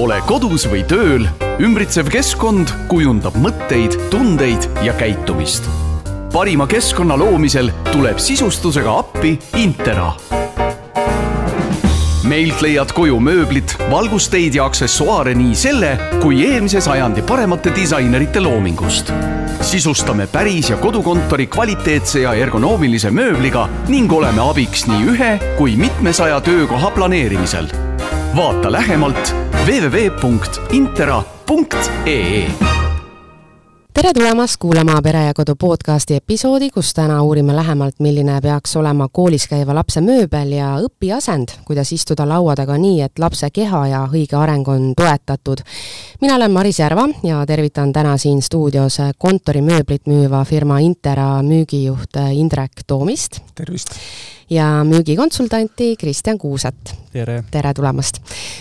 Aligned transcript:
ole 0.00 0.16
kodus 0.24 0.64
või 0.70 0.82
tööl, 0.88 1.26
ümbritsev 1.60 2.08
keskkond 2.12 2.70
kujundab 2.88 3.34
mõtteid, 3.36 3.96
tundeid 4.12 4.64
ja 4.84 4.94
käitumist. 4.96 5.68
parima 6.32 6.66
keskkonna 6.66 7.16
loomisel 7.16 7.68
tuleb 7.92 8.18
sisustusega 8.18 8.98
appi 8.98 9.38
Intera. 9.60 10.12
meilt 12.24 12.62
leiad 12.62 12.92
koju 12.92 13.20
mööblit, 13.20 13.76
valgusteid 13.90 14.54
ja 14.54 14.64
aksessuaare 14.64 15.34
nii 15.34 15.54
selle 15.54 15.98
kui 16.22 16.40
eelmise 16.46 16.80
sajandi 16.80 17.22
paremate 17.22 17.72
disainerite 17.76 18.40
loomingust 18.40 19.12
sisustame 19.62 20.26
päris 20.26 20.70
ja 20.70 20.76
kodukontori 20.76 21.46
kvaliteetse 21.46 22.20
ja 22.20 22.32
ergonoomilise 22.34 23.10
mööbliga 23.10 23.68
ning 23.88 24.12
oleme 24.12 24.40
abiks 24.40 24.86
nii 24.86 25.04
ühe 25.14 25.38
kui 25.58 25.76
mitmesaja 25.76 26.40
töökoha 26.40 26.90
planeerimisel. 26.90 27.68
vaata 28.36 28.72
lähemalt 28.72 29.51
www.intera.ee 29.66 30.72
tere 33.94 34.12
tulemast 34.14 34.56
kuulama 34.56 35.02
Pere 35.02 35.24
ja 35.26 35.34
Kodu 35.34 35.52
podcasti 35.60 36.14
episoodi, 36.16 36.70
kus 36.70 36.94
täna 36.96 37.18
uurime 37.22 37.52
lähemalt, 37.56 37.98
milline 38.00 38.38
peaks 38.40 38.76
olema 38.76 39.08
koolis 39.12 39.44
käiva 39.50 39.74
lapse 39.76 40.00
mööbel 40.00 40.54
ja 40.56 40.70
õpiasend, 40.80 41.52
kuidas 41.68 41.92
istuda 41.92 42.24
laua 42.28 42.54
taga 42.56 42.78
nii, 42.80 43.02
et 43.04 43.20
lapse 43.20 43.50
keha 43.52 43.82
ja 43.90 44.02
õige 44.08 44.38
areng 44.40 44.68
on 44.68 44.92
toetatud. 44.96 45.60
mina 46.20 46.36
olen 46.36 46.50
Maris 46.50 46.78
Järva 46.78 47.08
ja 47.22 47.44
tervitan 47.46 47.92
täna 47.92 48.16
siin 48.16 48.42
stuudios 48.42 48.98
kontorimööblit 49.18 50.06
müüva 50.06 50.44
firma 50.44 50.80
Intera 50.80 51.42
müügijuht 51.42 52.16
Indrek 52.32 52.86
Toomist. 52.86 53.40
tervist! 53.54 53.90
ja 54.52 54.84
müügikonsultanti 54.84 55.96
Kristjan 55.96 56.38
Kuusat. 56.38 56.94
tere! 57.12 57.44
tere 57.50 57.74
tulemast! 57.74 58.20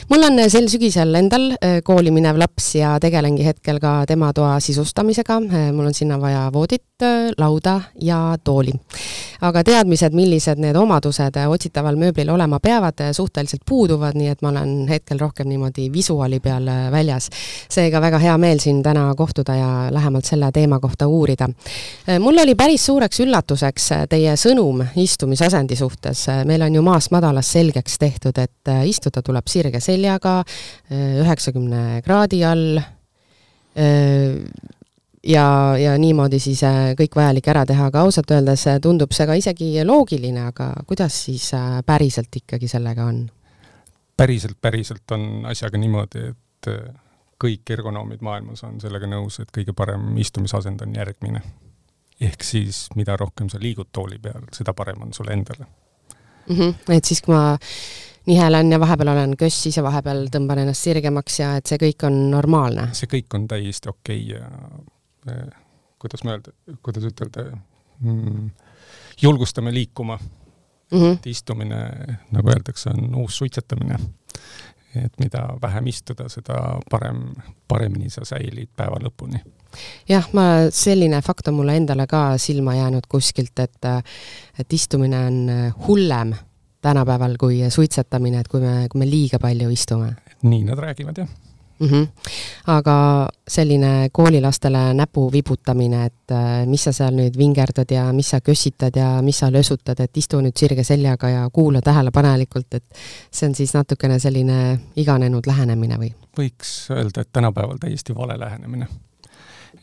mul 0.10 0.24
on 0.24 0.40
sel 0.50 0.68
sügisel 0.72 1.16
endal 1.20 1.52
äh, 1.52 1.80
kooli 1.84 2.12
minev 2.12 2.40
laps 2.40 2.76
ja 2.76 2.94
tegelengi 3.02 3.46
hetkel 3.46 3.80
ka 3.84 4.06
tema 4.08 4.32
toa 4.34 4.60
sisustamisega. 4.60 5.21
Äh, 5.30 5.72
mul 5.72 5.86
on 5.86 5.94
sinna 5.94 6.22
vaja 6.22 6.50
voodit, 6.54 7.02
äh, 7.02 7.32
lauda 7.38 7.82
ja 8.02 8.38
tooli. 8.44 8.72
aga 9.42 9.64
teadmised, 9.64 10.14
millised 10.14 10.60
need 10.62 10.76
omadused 10.78 11.38
otsitaval 11.50 11.96
mööblil 11.98 12.30
olema 12.30 12.60
peavad, 12.62 13.00
suhteliselt 13.14 13.64
puuduvad, 13.66 14.14
nii 14.14 14.28
et 14.30 14.42
ma 14.46 14.52
olen 14.52 14.86
hetkel 14.90 15.18
rohkem 15.20 15.48
niimoodi 15.50 15.88
visuaali 15.94 16.40
peal 16.40 16.68
väljas. 16.92 17.30
seega 17.70 18.02
väga 18.02 18.20
hea 18.22 18.38
meel 18.38 18.60
siin 18.60 18.84
täna 18.84 19.08
kohtuda 19.18 19.56
ja 19.56 19.70
lähemalt 19.92 20.26
selle 20.26 20.52
teema 20.52 20.80
kohta 20.80 21.08
uurida. 21.08 21.50
mul 22.20 22.38
oli 22.38 22.56
päris 22.56 22.86
suureks 22.86 23.20
üllatuseks 23.20 23.90
teie 24.10 24.36
sõnum 24.36 24.86
istumisasendis 24.96 25.80
suhtes, 25.80 26.28
meil 26.46 26.62
on 26.62 26.76
ju 26.76 26.82
maast 26.82 27.12
madalast 27.12 27.52
selgeks 27.52 27.98
tehtud, 28.00 28.38
et 28.38 28.76
istuda 28.86 29.22
tuleb 29.22 29.48
sirge 29.48 29.80
seljaga, 29.80 30.44
üheksakümne 30.92 32.02
kraadi 32.06 32.46
all 32.46 32.78
ja, 35.28 35.46
ja 35.78 35.98
niimoodi 35.98 36.40
siis 36.40 36.64
kõik 36.98 37.16
vajalik 37.16 37.48
ära 37.48 37.66
teha, 37.66 37.90
aga 37.92 38.06
ausalt 38.06 38.32
öeldes 38.32 38.66
tundub 38.82 39.14
see 39.14 39.28
ka 39.30 39.38
isegi 39.38 39.72
loogiline, 39.86 40.48
aga 40.52 40.72
kuidas 40.88 41.24
siis 41.28 41.52
päriselt 41.86 42.42
ikkagi 42.44 42.68
sellega 42.68 43.06
on? 43.06 43.30
päriselt, 44.18 44.58
päriselt 44.62 45.12
on 45.12 45.46
asjaga 45.50 45.78
niimoodi, 45.82 46.28
et 46.30 46.72
kõik 47.42 47.74
ergonoomid 47.74 48.22
maailmas 48.22 48.64
on 48.68 48.78
sellega 48.82 49.08
nõus, 49.10 49.40
et 49.42 49.50
kõige 49.54 49.74
parem 49.74 50.18
istumisasend 50.22 50.82
on 50.86 50.96
järgmine 50.96 51.42
ehk 52.22 52.46
siis 52.46 52.86
mida 52.96 53.16
rohkem 53.18 53.50
sa 53.50 53.60
liigud 53.62 53.90
tooli 53.92 54.20
peal, 54.22 54.46
seda 54.54 54.76
parem 54.78 55.02
on 55.08 55.14
sulle 55.14 55.34
endale 55.34 55.66
mm. 55.66 56.56
-hmm. 56.56 56.96
et 56.98 57.06
siis, 57.06 57.22
kui 57.22 57.34
ma 57.34 57.58
nihelen 58.26 58.72
ja 58.72 58.80
vahepeal 58.80 59.14
olen 59.16 59.38
kössis 59.38 59.78
ja 59.78 59.84
vahepeal 59.84 60.28
tõmban 60.36 60.62
ennast 60.62 60.84
sirgemaks 60.86 61.40
ja 61.40 61.56
et 61.58 61.66
see 61.66 61.78
kõik 61.82 62.06
on 62.06 62.24
normaalne? 62.32 62.90
see 62.94 63.10
kõik 63.10 63.38
on 63.38 63.48
täiesti 63.48 63.90
okei 63.90 64.24
okay 64.24 64.38
ja 64.38 64.50
kuidas 66.02 66.24
ma 66.24 66.36
öelda, 66.36 66.54
kuidas 66.84 67.06
ütelda 67.06 67.46
mm,, 68.00 68.50
julgustame 69.22 69.74
liikuma 69.74 70.18
mm. 70.18 70.98
-hmm. 70.98 71.14
et 71.14 71.28
istumine, 71.28 71.82
nagu 72.32 72.50
öeldakse, 72.50 72.90
on 72.90 73.16
uus 73.16 73.38
suitsetamine 73.38 74.00
et 74.96 75.20
mida 75.20 75.46
vähem 75.62 75.88
istuda, 75.88 76.30
seda 76.30 76.80
parem, 76.92 77.24
paremini 77.68 78.10
sa 78.10 78.26
säilid 78.26 78.70
päeva 78.76 79.00
lõpuni. 79.00 79.40
jah, 80.10 80.28
ma, 80.34 80.44
selline 80.70 81.22
fakt 81.22 81.48
on 81.48 81.54
mulle 81.54 81.76
endale 81.80 82.08
ka 82.08 82.38
silma 82.38 82.76
jäänud 82.76 83.08
kuskilt, 83.10 83.60
et 83.60 83.86
et 84.60 84.74
istumine 84.74 85.26
on 85.28 85.38
hullem 85.88 86.34
tänapäeval 86.82 87.38
kui 87.40 87.64
suitsetamine, 87.70 88.40
et 88.40 88.48
kui 88.48 88.60
me, 88.60 88.88
kui 88.90 89.00
me 89.00 89.10
liiga 89.10 89.40
palju 89.40 89.70
istume. 89.70 90.16
nii 90.42 90.64
nad 90.64 90.80
räägivad, 90.80 91.18
jah 91.18 91.30
mm. 91.82 91.88
-hmm. 91.88 92.08
aga 92.68 93.30
selline 93.48 94.10
koolilastele 94.12 94.94
näpu 94.94 95.32
vibutamine, 95.32 96.06
et 96.06 96.32
äh, 96.32 96.68
mis 96.68 96.84
sa 96.84 96.92
seal 96.92 97.16
nüüd 97.16 97.38
vingerdad 97.38 97.92
ja 97.92 98.14
mis 98.14 98.30
sa 98.30 98.42
kössitad 98.42 98.96
ja 98.96 99.22
mis 99.22 99.40
sa 99.40 99.52
lösutad, 99.52 100.00
et 100.00 100.18
istu 100.18 100.42
nüüd 100.42 100.58
sirge 100.58 100.84
seljaga 100.84 101.30
ja 101.30 101.50
kuula 101.54 101.82
tähelepanelikult, 101.82 102.74
et 102.74 102.86
see 103.32 103.50
on 103.50 103.56
siis 103.56 103.74
natukene 103.74 104.20
selline 104.20 104.80
iganenud 104.96 105.48
lähenemine 105.48 105.98
või? 105.98 106.14
võiks 106.38 106.92
öelda, 106.92 107.22
et 107.22 107.30
tänapäeval 107.34 107.78
täiesti 107.78 108.16
vale 108.16 108.40
lähenemine. 108.40 108.88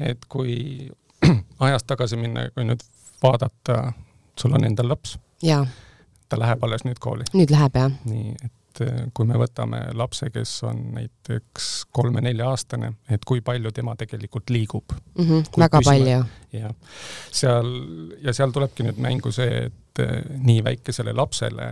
et 0.01 0.25
kui 0.29 0.91
ajas 1.67 1.85
tagasi 1.85 2.17
minna, 2.17 2.51
kui 2.55 2.65
nüüd 2.65 2.85
vaadata, 3.23 3.93
sul 4.41 4.55
on 4.55 4.65
endal 4.65 4.89
laps. 4.89 5.19
ta 6.29 6.39
läheb 6.39 6.65
alles 6.65 6.85
nüüd 6.85 7.01
kooli. 7.01 7.25
nüüd 7.35 7.51
läheb, 7.51 7.75
jah. 7.75 7.93
nii, 8.05 8.35
et 8.45 8.53
et 8.81 8.87
eh, 8.87 9.05
kui 9.15 9.27
me 9.27 9.39
võtame 9.39 9.81
lapse, 9.97 10.31
kes 10.35 10.53
on 10.69 10.81
näiteks 10.97 11.69
kolme-nelja-aastane, 11.95 12.93
et 13.11 13.25
kui 13.27 13.41
palju 13.45 13.73
tema 13.75 13.95
tegelikult 13.99 14.51
liigub 14.51 14.93
mm. 14.93 15.25
-hmm, 15.25 15.45
väga 15.59 15.81
küsime, 15.83 15.91
palju. 15.91 16.61
jah, 16.61 16.75
seal 17.31 17.71
ja 18.23 18.33
seal 18.33 18.53
tulebki 18.55 18.87
nüüd 18.87 19.01
mängu 19.03 19.33
see, 19.33 19.69
et 19.69 20.03
eh, 20.05 20.23
nii 20.39 20.65
väikesele 20.65 21.13
lapsele 21.13 21.71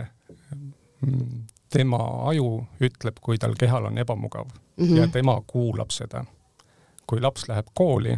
mm, 1.01 1.45
tema 1.69 1.99
aju 2.29 2.67
ütleb, 2.79 3.19
kui 3.21 3.37
tal 3.37 3.55
kehal 3.59 3.85
on 3.85 3.97
ebamugav 3.97 4.47
mm 4.47 4.85
-hmm. 4.85 4.97
ja 4.97 5.07
tema 5.07 5.41
kuulab 5.47 5.91
seda. 5.91 6.25
kui 7.07 7.21
laps 7.21 7.47
läheb 7.47 7.67
kooli, 7.73 8.17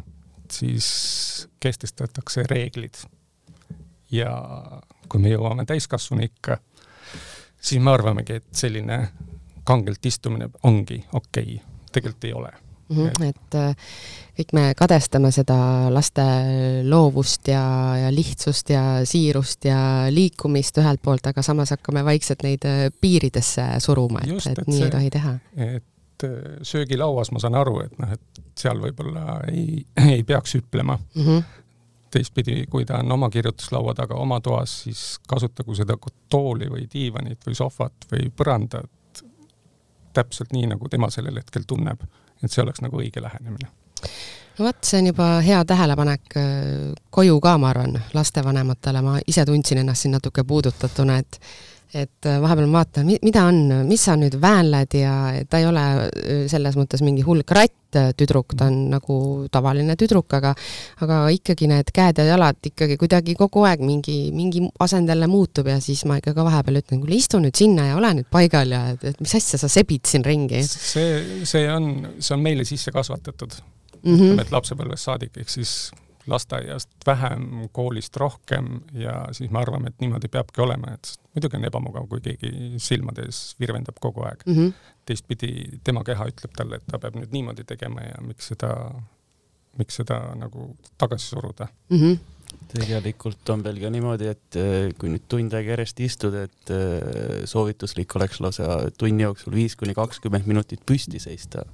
siis 0.52 1.48
kehtestatakse 1.60 2.44
reeglid. 2.50 2.96
ja 4.12 4.32
kui 5.10 5.22
me 5.22 5.30
jõuame 5.30 5.66
täiskasvanuikka 5.66 6.58
siis 7.62 7.84
me 7.84 7.92
arvamegi, 7.92 8.40
et 8.40 8.48
selline 8.52 9.02
kangelt 9.64 10.06
istumine 10.06 10.50
ongi 10.64 11.04
okei 11.14 11.60
okay., 11.60 11.66
tegelikult 11.92 12.24
ei 12.24 12.34
ole 12.34 12.52
mm. 12.90 13.08
-hmm, 13.08 13.24
et 13.30 13.56
äh, 13.56 13.76
kõik 14.40 14.54
me 14.54 14.64
kadestame 14.78 15.32
seda 15.32 15.58
laste 15.94 16.26
loovust 16.84 17.48
ja, 17.48 17.64
ja 18.04 18.10
lihtsust 18.14 18.70
ja 18.70 18.84
siirust 19.04 19.66
ja 19.66 19.80
liikumist 20.10 20.78
ühelt 20.82 21.02
poolt, 21.04 21.28
aga 21.28 21.42
samas 21.46 21.74
hakkame 21.76 22.06
vaikselt 22.06 22.44
neid 22.44 22.66
äh, 22.66 22.88
piiridesse 23.02 23.68
suruma, 23.80 24.24
et, 24.24 24.36
et, 24.46 24.58
et 24.58 24.68
nii 24.68 24.78
see, 24.78 24.90
ei 24.90 24.96
tohi 24.98 25.10
teha. 25.10 25.38
et 25.56 26.28
äh, 26.28 26.36
söögilauas 26.62 27.32
ma 27.32 27.40
saan 27.40 27.56
aru, 27.56 27.80
et 27.86 27.98
noh, 28.00 28.14
et 28.18 28.44
seal 28.60 28.82
võib-olla 28.82 29.42
ei, 29.52 29.86
ei 30.16 30.24
peaks 30.24 30.58
hüplema 30.60 30.98
mm. 30.98 31.26
-hmm 31.26 31.58
teistpidi, 32.12 32.66
kui 32.70 32.86
ta 32.86 33.00
on 33.04 33.12
oma 33.12 33.30
kirjutuslaua 33.30 33.94
taga 33.94 34.16
oma 34.16 34.40
toas, 34.42 34.82
siis 34.84 35.04
kasutagu 35.28 35.76
seda 35.76 35.98
tooli 36.30 36.70
või 36.70 36.88
diivanit 36.94 37.46
või 37.48 37.56
sohvat 37.56 38.10
või 38.12 38.32
põrandat 38.36 39.24
täpselt 40.14 40.54
nii, 40.54 40.68
nagu 40.74 40.90
tema 40.90 41.10
sellel 41.14 41.38
hetkel 41.38 41.68
tunneb. 41.68 42.02
et 42.44 42.52
see 42.52 42.64
oleks 42.64 42.82
nagu 42.82 42.98
õige 42.98 43.22
lähenemine. 43.22 43.70
no 44.58 44.66
vot, 44.66 44.84
see 44.84 45.00
on 45.02 45.10
juba 45.12 45.28
hea 45.46 45.64
tähelepanek 45.66 46.38
äh, 46.38 46.46
koju 47.10 47.40
ka, 47.40 47.58
ma 47.58 47.70
arvan, 47.70 48.00
lastevanematele, 48.14 49.02
ma 49.02 49.18
ise 49.28 49.46
tundsin 49.46 49.84
ennast 49.84 50.06
siin 50.06 50.16
natuke 50.18 50.44
puudutatuna, 50.44 51.18
et 51.18 51.40
et 51.94 52.26
äh, 52.30 52.38
vahepeal 52.42 52.68
ma 52.70 52.84
vaatan, 52.84 53.08
mida 53.26 53.44
on, 53.50 53.60
mis 53.88 54.04
sa 54.06 54.14
nüüd 54.20 54.36
väänled 54.42 54.94
ja 55.00 55.14
ta 55.50 55.62
ei 55.62 55.66
ole 55.66 55.86
äh, 56.06 56.42
selles 56.52 56.78
mõttes 56.78 57.02
mingi 57.02 57.24
hull 57.26 57.42
kratt 57.48 57.98
äh, 57.98 58.12
tüdruk, 58.18 58.54
ta 58.58 58.68
on 58.70 58.78
nagu 58.92 59.16
tavaline 59.52 59.96
tüdruk, 59.98 60.30
aga 60.38 60.54
aga 61.02 61.22
ikkagi 61.34 61.70
need 61.72 61.90
käed 61.96 62.22
ja 62.22 62.28
jalad 62.30 62.62
ikkagi 62.70 63.00
kuidagi 63.02 63.34
kogu 63.40 63.66
aeg 63.66 63.82
mingi, 63.82 64.20
mingi 64.36 64.68
asend 64.86 65.10
jälle 65.10 65.30
muutub 65.32 65.72
ja 65.72 65.80
siis 65.82 66.06
ma 66.10 66.20
ikka 66.22 66.36
ka 66.38 66.46
vahepeal 66.46 66.84
ütlen, 66.84 67.02
kuule 67.02 67.18
istu 67.18 67.42
nüüd 67.42 67.58
sinna 67.58 67.90
ja 67.90 67.98
ole 67.98 68.14
nüüd 68.20 68.30
paigal 68.30 68.76
ja 68.76 68.84
et, 68.94 69.08
et 69.10 69.24
mis 69.24 69.34
asja 69.40 69.58
sa 69.62 69.72
sebid 69.72 70.06
siin 70.10 70.28
ringi. 70.28 70.62
see, 70.70 71.42
see 71.50 71.66
on, 71.74 71.90
see 72.20 72.38
on 72.38 72.46
meile 72.46 72.68
sisse 72.70 72.94
kasvatatud 72.94 73.58
mm. 73.58 74.14
-hmm. 74.14 74.22
ütleme, 74.22 74.46
et 74.46 74.54
lapsepõlvest 74.54 75.10
saadik, 75.10 75.42
ehk 75.42 75.50
siis 75.50 75.90
lasteaiast 76.30 76.90
vähem, 77.08 77.68
koolist 77.76 78.18
rohkem 78.18 78.80
ja 78.94 79.26
siis 79.36 79.52
me 79.52 79.62
arvame, 79.62 79.92
et 79.92 80.02
niimoodi 80.04 80.32
peabki 80.32 80.62
olema, 80.62 80.94
et 80.94 81.14
muidugi 81.36 81.60
on 81.60 81.70
ebamugav, 81.70 82.08
kui 82.12 82.24
keegi 82.26 82.82
silmade 82.84 83.28
ees 83.28 83.56
virvendab 83.60 84.00
kogu 84.02 84.26
aeg 84.30 84.44
mm. 84.46 84.58
-hmm. 84.58 84.74
teistpidi 85.06 85.80
tema 85.84 86.04
keha 86.04 86.30
ütleb 86.32 86.56
talle, 86.58 86.80
et 86.80 86.92
ta 86.92 87.00
peab 87.00 87.16
nüüd 87.20 87.32
niimoodi 87.36 87.64
tegema 87.68 88.06
ja 88.08 88.22
miks 88.26 88.52
seda 88.54 88.74
miks 89.78 90.02
seda 90.02 90.20
nagu 90.36 90.76
tagasi 90.98 91.34
suruda 91.36 91.68
mm. 91.90 91.98
-hmm 91.98 92.20
tegelikult 92.70 93.50
on 93.50 93.64
veel 93.66 93.80
ka 93.82 93.90
niimoodi, 93.94 94.30
et 94.30 94.58
äh, 94.60 94.92
kui 95.00 95.10
nüüd 95.12 95.26
tund 95.32 95.54
aega 95.58 95.74
järjest 95.76 96.02
istuda, 96.06 96.46
et 96.50 96.74
äh, 96.74 97.46
soovituslik 97.50 98.16
oleks 98.20 98.42
lausa 98.44 98.78
tunni 98.98 99.26
jooksul 99.26 99.56
viis 99.56 99.76
kuni 99.80 99.96
kakskümmend 99.98 100.50
minutit 100.50 100.84
püsti 100.86 101.22
seista. 101.24 101.66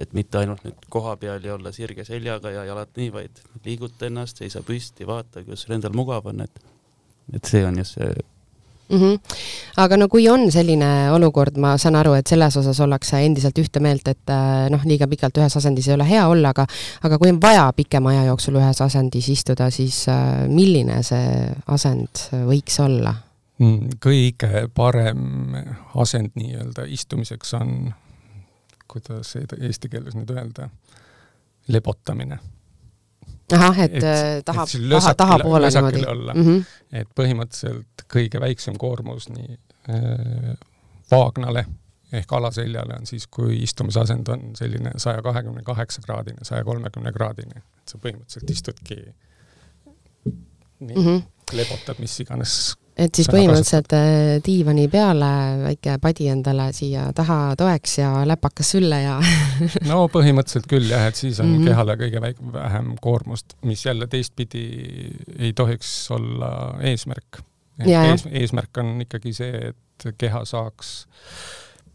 Et 0.00 0.12
mitte 0.16 0.40
ainult 0.40 0.64
nüüd 0.64 0.88
koha 0.88 1.16
peal 1.20 1.44
ja 1.44 1.54
olla 1.54 1.72
sirge 1.76 2.04
seljaga 2.08 2.52
ja 2.54 2.64
jalad 2.64 2.92
nii, 2.96 3.12
vaid 3.12 3.40
liiguta 3.64 4.08
ennast, 4.08 4.40
seisa 4.40 4.64
püsti, 4.66 5.06
vaata, 5.06 5.44
kuidas 5.44 5.66
sul 5.66 5.76
endal 5.76 5.96
mugav 5.96 6.28
on, 6.32 6.44
et 6.46 6.68
et 7.36 7.44
see 7.46 7.64
on 7.66 7.78
just 7.78 7.98
see 7.98 8.12
mm. 8.90 8.98
-hmm. 8.98 9.20
aga 9.76 9.96
no 9.96 10.08
kui 10.08 10.28
on 10.28 10.52
selline 10.52 11.10
olukord, 11.12 11.56
ma 11.56 11.76
saan 11.78 11.96
aru, 11.96 12.12
et 12.12 12.26
selles 12.26 12.56
osas 12.56 12.80
ollakse 12.80 13.20
endiselt 13.24 13.58
ühte 13.58 13.80
meelt, 13.80 14.08
et 14.08 14.30
äh, 14.30 14.68
noh, 14.70 14.84
liiga 14.84 15.08
pikalt 15.08 15.38
ühes 15.38 15.56
asendis 15.56 15.88
ei 15.88 15.94
ole 15.94 16.08
hea 16.08 16.26
olla, 16.28 16.48
aga 16.48 16.66
aga 17.02 17.18
kui 17.18 17.30
on 17.30 17.40
vaja 17.42 17.72
pikema 17.76 18.10
aja 18.10 18.24
jooksul 18.24 18.60
ühes 18.60 18.80
asendis 18.80 19.28
istuda, 19.28 19.70
siis 19.70 20.08
äh, 20.08 20.48
milline 20.48 21.02
see 21.02 21.48
asend 21.66 22.26
võiks 22.32 22.80
olla? 22.82 23.14
Mm, 23.60 23.98
kõige 24.00 24.68
parem 24.74 25.56
asend 25.94 26.30
nii-öelda 26.34 26.86
istumiseks 26.88 27.54
on, 27.54 27.92
kuidas 28.90 29.36
eesti 29.38 29.88
keeles 29.88 30.16
nüüd 30.18 30.32
öelda, 30.34 30.70
lebotamine 31.68 32.40
ahah, 33.56 33.78
et, 33.78 33.94
et 33.98 34.04
äh, 34.04 34.42
taha, 34.44 34.66
taha, 34.66 35.14
tahapoole 35.14 35.68
niimoodi. 35.68 36.02
Mm 36.34 36.46
-hmm. 36.46 36.64
et 36.92 37.08
põhimõtteliselt 37.18 38.04
kõige 38.12 38.40
väiksem 38.40 38.76
koormus 38.78 39.28
nii 39.28 39.58
äh, 39.90 40.56
vaagnale 41.10 41.64
ehk 42.12 42.32
alaseljale 42.32 42.96
on 42.98 43.06
siis, 43.06 43.26
kui 43.26 43.62
istumisasend 43.62 44.28
on 44.28 44.56
selline 44.58 44.90
saja 44.96 45.22
kahekümne 45.22 45.62
kaheksa 45.62 46.02
kraadine, 46.02 46.38
saja 46.42 46.64
kolmekümne 46.64 47.12
kraadine, 47.12 47.62
et 47.82 47.92
sa 47.92 47.98
põhimõtteliselt 47.98 48.50
istudki 48.50 48.96
nii 50.80 50.96
mm, 50.96 51.04
-hmm. 51.06 51.22
lebotad 51.52 51.98
mis 51.98 52.20
iganes 52.20 52.74
et 53.00 53.16
siis 53.16 53.28
põhimõtteliselt 53.30 53.94
äh, 53.96 54.38
diivani 54.44 54.86
peale 54.92 55.30
väike 55.62 55.96
padi 56.02 56.28
endale 56.32 56.70
siia 56.76 57.06
taha 57.16 57.54
toeks 57.58 57.96
ja 58.00 58.10
läpakas 58.28 58.72
sülle 58.76 59.00
ja 59.02 59.16
no 59.90 60.04
põhimõtteliselt 60.12 60.68
küll 60.70 60.90
jah, 60.90 61.06
et 61.08 61.18
siis 61.18 61.40
on 61.40 61.48
mm 61.48 61.58
-hmm. 61.58 61.70
kehale 61.70 61.96
kõige 62.00 62.22
väik-, 62.26 62.42
vähem 62.52 62.94
koormust, 63.00 63.56
mis 63.64 63.84
jälle 63.86 64.06
teistpidi 64.06 64.64
ei 65.38 65.52
tohiks 65.52 66.10
olla 66.10 66.76
eesmärk. 66.80 67.42
Ees, 67.80 68.26
eesmärk 68.30 68.76
on 68.76 69.00
ikkagi 69.00 69.32
see, 69.32 69.70
et 69.70 70.08
keha 70.18 70.44
saaks 70.44 71.06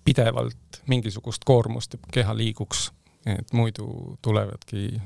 pidevalt 0.05 0.81
mingisugust 0.87 1.45
koormust, 1.45 1.93
et 1.93 2.07
keha 2.11 2.33
liiguks, 2.37 2.91
et 3.25 3.53
muidu 3.53 4.17
tulevadki 4.21 5.01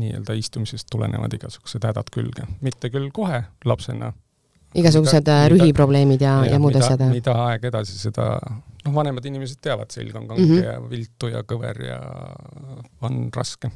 nii-öelda 0.00 0.34
istumisest 0.38 0.86
tulenevad 0.90 1.32
igasugused 1.34 1.84
hädad 1.84 2.10
külge, 2.14 2.46
mitte 2.60 2.90
küll 2.90 3.10
kohe 3.12 3.42
lapsena 3.64 4.12
igasugused 4.74 5.22
mida, 5.22 5.44
äh, 5.44 5.50
rühiprobleemid 5.54 6.22
ja, 6.22 6.40
ja, 6.44 6.54
ja 6.54 6.58
muud 6.62 6.76
asjad. 6.78 7.02
mida 7.10 7.34
aeg 7.46 7.70
edasi, 7.70 7.96
seda 7.98 8.32
noh, 8.40 8.92
vanemad 8.94 9.24
inimesed 9.26 9.60
teavad, 9.62 9.90
selg 9.94 10.16
on 10.16 10.28
kange 10.28 10.44
mm 10.44 10.52
-hmm. 10.52 10.64
ja 10.64 10.90
viltu 10.90 11.32
ja 11.32 11.42
kõver 11.42 11.82
ja 11.86 12.02
on 13.06 13.30
raske. 13.36 13.70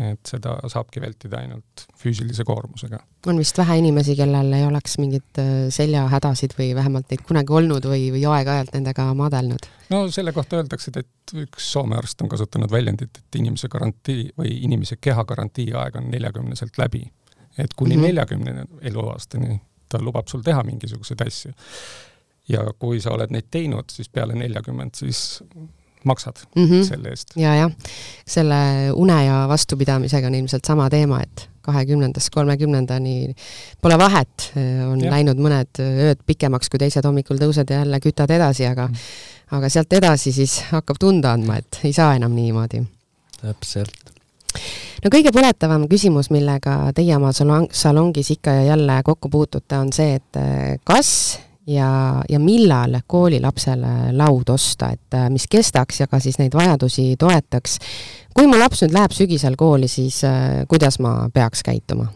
et 0.00 0.20
seda 0.26 0.52
saabki 0.70 1.00
vältida 1.02 1.40
ainult 1.40 1.82
füüsilise 1.98 2.44
koormusega. 2.46 2.98
on 3.26 3.38
vist 3.38 3.58
vähe 3.58 3.78
inimesi, 3.78 4.14
kellel 4.16 4.52
ei 4.52 4.66
oleks 4.66 4.98
mingeid 4.98 5.38
äh, 5.38 5.48
seljahädasid 5.68 6.54
või 6.58 6.74
vähemalt 6.74 7.10
neid 7.10 7.22
kunagi 7.26 7.52
olnud 7.52 7.84
või, 7.84 8.10
või 8.14 8.26
aeg-ajalt 8.26 8.74
nendega 8.74 9.14
maadelnud? 9.14 9.66
no 9.90 10.08
selle 10.10 10.32
kohta 10.32 10.56
öeldakse, 10.56 10.92
et 10.96 11.34
üks 11.34 11.72
Soome 11.72 11.96
arst 11.96 12.22
on 12.22 12.28
kasutanud 12.28 12.70
väljendit, 12.70 13.18
et 13.18 13.36
inimese 13.36 13.68
garantii 13.68 14.30
või 14.38 14.62
inimese 14.62 14.96
keha 15.00 15.24
garantiiaeg 15.24 15.96
on 15.96 16.10
neljakümneselt 16.10 16.78
läbi. 16.78 17.10
et 17.58 17.74
kuni 17.74 17.96
mhm. 17.96 18.04
neljakümne 18.04 18.52
mm 18.52 18.58
-hmm. 18.58 18.86
eluaastani 18.86 19.60
ta 19.90 20.00
lubab 20.02 20.30
sul 20.30 20.44
teha 20.46 20.62
mingisuguseid 20.66 21.26
asju. 21.26 21.52
ja 22.48 22.64
kui 22.78 23.00
sa 23.00 23.12
oled 23.14 23.30
neid 23.30 23.50
teinud, 23.50 23.92
siis 23.92 24.08
peale 24.08 24.34
neljakümmend, 24.34 24.96
siis 24.98 25.42
maksad 26.04 26.36
mm 26.56 26.66
-hmm. 26.66 26.84
selle 26.88 27.08
eest. 27.08 27.36
ja, 27.36 27.54
jah, 27.54 27.72
selle 28.26 28.54
une 28.94 29.24
ja 29.24 29.48
vastupidamisega 29.48 30.26
on 30.26 30.34
ilmselt 30.34 30.64
sama 30.64 30.90
teema, 30.90 31.22
et 31.22 31.48
kahekümnendast 31.62 32.30
kolmekümnendani 32.30 33.34
pole 33.80 33.98
vahet, 33.98 34.52
on 34.92 35.00
ja. 35.04 35.10
läinud 35.10 35.36
mõned 35.36 35.80
ööd 35.80 36.22
pikemaks, 36.26 36.70
kui 36.70 36.78
teised 36.78 37.04
hommikul 37.04 37.36
tõused 37.36 37.70
ja 37.70 37.82
jälle 37.84 38.00
kütad 38.00 38.30
edasi, 38.30 38.66
aga 38.66 38.88
mm. 38.88 38.96
aga 39.50 39.68
sealt 39.68 39.92
edasi 39.92 40.32
siis 40.32 40.60
hakkab 40.70 40.96
tunda 41.00 41.32
andma, 41.32 41.56
et 41.56 41.80
ei 41.84 41.92
saa 41.92 42.14
enam 42.16 42.32
niimoodi. 42.32 42.82
täpselt 43.40 44.10
no 45.04 45.12
kõige 45.12 45.32
põletavam 45.34 45.86
küsimus, 45.90 46.30
millega 46.34 46.76
teie 46.96 47.14
oma 47.16 47.32
salong, 47.36 47.70
salongis 47.72 48.32
ikka 48.36 48.56
ja 48.60 48.66
jälle 48.72 49.00
kokku 49.06 49.30
puutute, 49.32 49.78
on 49.78 49.92
see, 49.94 50.18
et 50.20 50.40
eh, 50.40 50.76
kas 50.84 51.12
ja, 51.70 51.90
ja 52.28 52.40
millal 52.42 53.00
koolilapsele 53.06 54.12
laud 54.16 54.52
osta, 54.52 54.92
et 54.96 55.18
eh, 55.18 55.28
mis 55.32 55.46
kestaks 55.50 56.02
ja 56.02 56.08
ka 56.10 56.20
siis 56.22 56.40
neid 56.40 56.54
vajadusi 56.56 57.14
toetaks. 57.20 57.78
kui 58.34 58.46
mu 58.46 58.58
laps 58.58 58.84
nüüd 58.84 58.94
läheb 58.96 59.16
sügisel 59.16 59.56
kooli, 59.58 59.88
siis 59.88 60.22
äh, 60.24 60.62
kuidas 60.68 61.00
ma 61.00 61.30
peaks 61.34 61.64
käituma? 61.66 62.10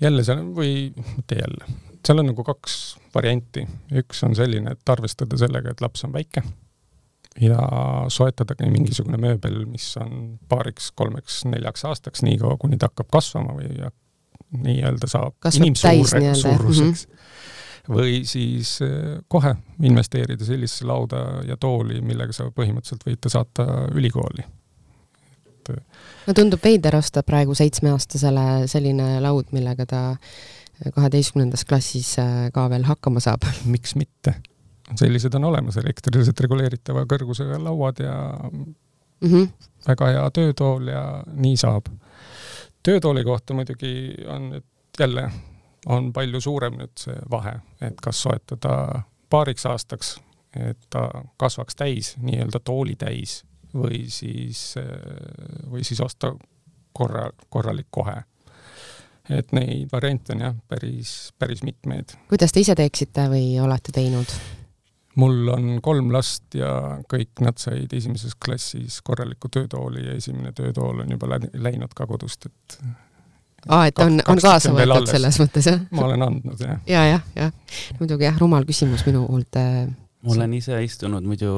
jälle 0.00 0.24
seal 0.24 0.42
või 0.56 0.90
mitte 0.96 1.38
jälle, 1.38 1.68
seal 2.06 2.18
on 2.18 2.32
nagu 2.32 2.44
kaks 2.44 2.96
varianti, 3.14 3.66
üks 3.94 4.24
on 4.26 4.34
selline, 4.34 4.72
et 4.72 4.88
arvestada 4.88 5.38
sellega, 5.38 5.70
et 5.70 5.84
laps 5.84 6.04
on 6.08 6.12
väike 6.16 6.42
ja 7.40 7.58
soetadagi 8.12 8.68
mingisugune 8.70 9.18
mööbel, 9.20 9.64
mis 9.70 9.86
on 10.00 10.38
paariks-kolmeks-neljaks 10.52 11.86
aastaks, 11.88 12.22
niikaua 12.26 12.58
kuni 12.60 12.78
ta 12.78 12.90
hakkab 12.90 13.08
kasvama 13.12 13.56
või 13.56 13.90
nii-öelda 14.62 15.08
saab 15.08 15.52
inimsuure, 15.56 16.34
suuruseks 16.34 17.06
mm. 17.06 17.14
-hmm. 17.14 17.94
või 17.96 18.22
siis 18.28 18.74
eh, 18.84 19.20
kohe 19.28 19.54
investeerida 19.82 20.44
sellisesse 20.44 20.86
lauda 20.86 21.42
ja 21.48 21.56
tooli, 21.56 22.00
millega 22.04 22.36
sa 22.36 22.50
põhimõtteliselt 22.50 23.06
võid 23.08 23.20
ta 23.20 23.32
saata 23.32 23.68
ülikooli. 23.94 24.44
et 25.48 25.72
no 26.26 26.34
tundub 26.34 26.64
veider 26.64 26.96
osta 26.96 27.22
praegu 27.22 27.54
seitsmeaastasele 27.54 28.66
selline 28.66 29.20
laud, 29.20 29.48
millega 29.52 29.86
ta 29.86 30.02
kaheteistkümnendas 30.94 31.64
klassis 31.64 32.18
eh, 32.18 32.50
ka 32.52 32.68
veel 32.70 32.84
hakkama 32.84 33.20
saab. 33.20 33.48
miks 33.64 33.96
mitte 33.96 34.36
sellised 34.98 35.34
on 35.34 35.44
olemas, 35.44 35.76
elektriliselt 35.80 36.40
reguleeritava 36.40 37.04
kõrgusega 37.08 37.58
lauad 37.62 38.02
ja 38.02 38.16
mm 38.50 38.74
-hmm. 39.22 39.48
väga 39.88 40.06
hea 40.06 40.30
töötool 40.30 40.88
ja 40.88 41.24
nii 41.32 41.56
saab. 41.56 41.86
töötooli 42.82 43.24
kohta 43.24 43.54
muidugi 43.54 44.14
on 44.26 44.50
nüüd 44.50 44.64
jälle, 44.98 45.30
on 45.86 46.12
palju 46.12 46.40
suurem 46.40 46.74
nüüd 46.74 46.96
see 46.98 47.16
vahe, 47.30 47.60
et 47.80 48.00
kas 48.02 48.22
soetada 48.22 49.02
paariks 49.30 49.66
aastaks, 49.66 50.20
et 50.56 50.78
ta 50.90 51.10
kasvaks 51.36 51.76
täis, 51.76 52.16
nii-öelda 52.18 52.60
tooli 52.64 52.96
täis, 52.96 53.44
või 53.74 54.04
siis, 54.08 54.74
või 55.70 55.84
siis 55.84 56.00
osta 56.00 56.34
korra, 56.92 57.30
korralik 57.48 57.86
kohe 57.90 58.22
et 59.30 59.52
neid 59.52 59.88
variante 59.92 60.34
on 60.34 60.40
jah, 60.40 60.56
päris, 60.68 61.32
päris 61.38 61.62
mitmeid. 61.62 62.16
kuidas 62.28 62.52
te 62.52 62.60
ise 62.60 62.74
teeksite 62.74 63.28
või 63.30 63.60
olete 63.62 63.94
teinud? 63.94 64.34
Mul 65.20 65.48
on 65.52 65.68
kolm 65.84 66.10
last 66.14 66.54
ja 66.56 66.98
kõik 67.10 67.42
nad 67.44 67.60
said 67.60 67.92
esimeses 67.92 68.34
klassis 68.44 69.00
korraliku 69.04 69.50
töötooli 69.52 70.06
ja 70.06 70.16
esimene 70.16 70.52
töötool 70.56 71.04
on 71.04 71.10
juba 71.12 71.28
läinud 71.36 71.92
ka 71.96 72.06
kodust, 72.08 72.46
et 72.48 72.78
aa, 73.68 73.86
et 73.90 73.98
on, 74.02 74.20
on 74.28 74.40
kaasa 74.42 74.72
võetud 74.74 75.10
selles 75.10 75.40
mõttes, 75.42 75.68
jah? 75.68 75.82
ma 75.92 76.06
olen 76.08 76.28
andnud, 76.28 76.60
jah. 76.60 76.80
ja, 76.88 77.04
jah, 77.14 77.26
jah. 77.36 77.52
muidugi 78.00 78.28
jah, 78.28 78.38
rumal 78.40 78.66
küsimus 78.68 79.04
minu 79.08 79.26
poolt 79.28 79.60
äh, 79.60 79.84
ma 80.22 80.34
olen 80.36 80.54
ise 80.54 80.76
istunud 80.84 81.24
muidu 81.26 81.52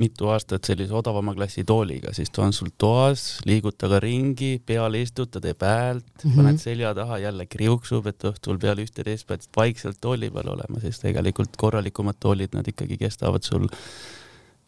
mitu 0.00 0.28
aastat 0.32 0.66
sellise 0.66 0.94
odavama 0.96 1.34
klassi 1.36 1.62
tooliga, 1.66 2.12
siis 2.16 2.32
ta 2.34 2.42
on 2.46 2.54
sul 2.56 2.72
toas, 2.78 3.38
liigud 3.46 3.76
temaga 3.78 4.00
ringi, 4.02 4.56
peale 4.66 5.00
istud, 5.04 5.30
ta 5.30 5.42
teeb 5.42 5.62
häält 5.62 6.04
mm, 6.04 6.24
-hmm. 6.24 6.36
paned 6.36 6.60
selja 6.62 6.92
taha, 6.98 7.18
jälle 7.22 7.46
kriuksub, 7.46 8.06
et 8.10 8.28
õhtul 8.30 8.58
peale 8.62 8.84
üht-teist 8.86 9.28
pead 9.30 9.46
vaikselt 9.56 10.00
tooli 10.00 10.30
peal 10.34 10.50
olema, 10.56 10.82
sest 10.82 11.06
tegelikult 11.06 11.56
korralikumad 11.56 12.18
toolid, 12.20 12.54
nad 12.58 12.68
ikkagi 12.68 12.98
kestavad 12.98 13.46
sul 13.46 13.68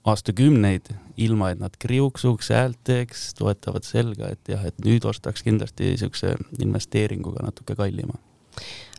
aastakümneid, 0.09 0.95
ilma 1.17 1.51
et 1.51 1.59
nad 1.61 1.75
kriuksuks, 1.79 2.53
häält 2.55 2.79
teeks, 2.85 3.33
toetavad 3.35 3.85
selga, 3.85 4.31
et 4.33 4.55
jah, 4.55 4.63
et 4.65 4.79
nüüd 4.85 5.05
ostaks 5.05 5.43
kindlasti 5.43 5.91
niisuguse 5.91 6.37
investeeringuga 6.63 7.43
natuke 7.51 7.75
kallima 7.75 8.15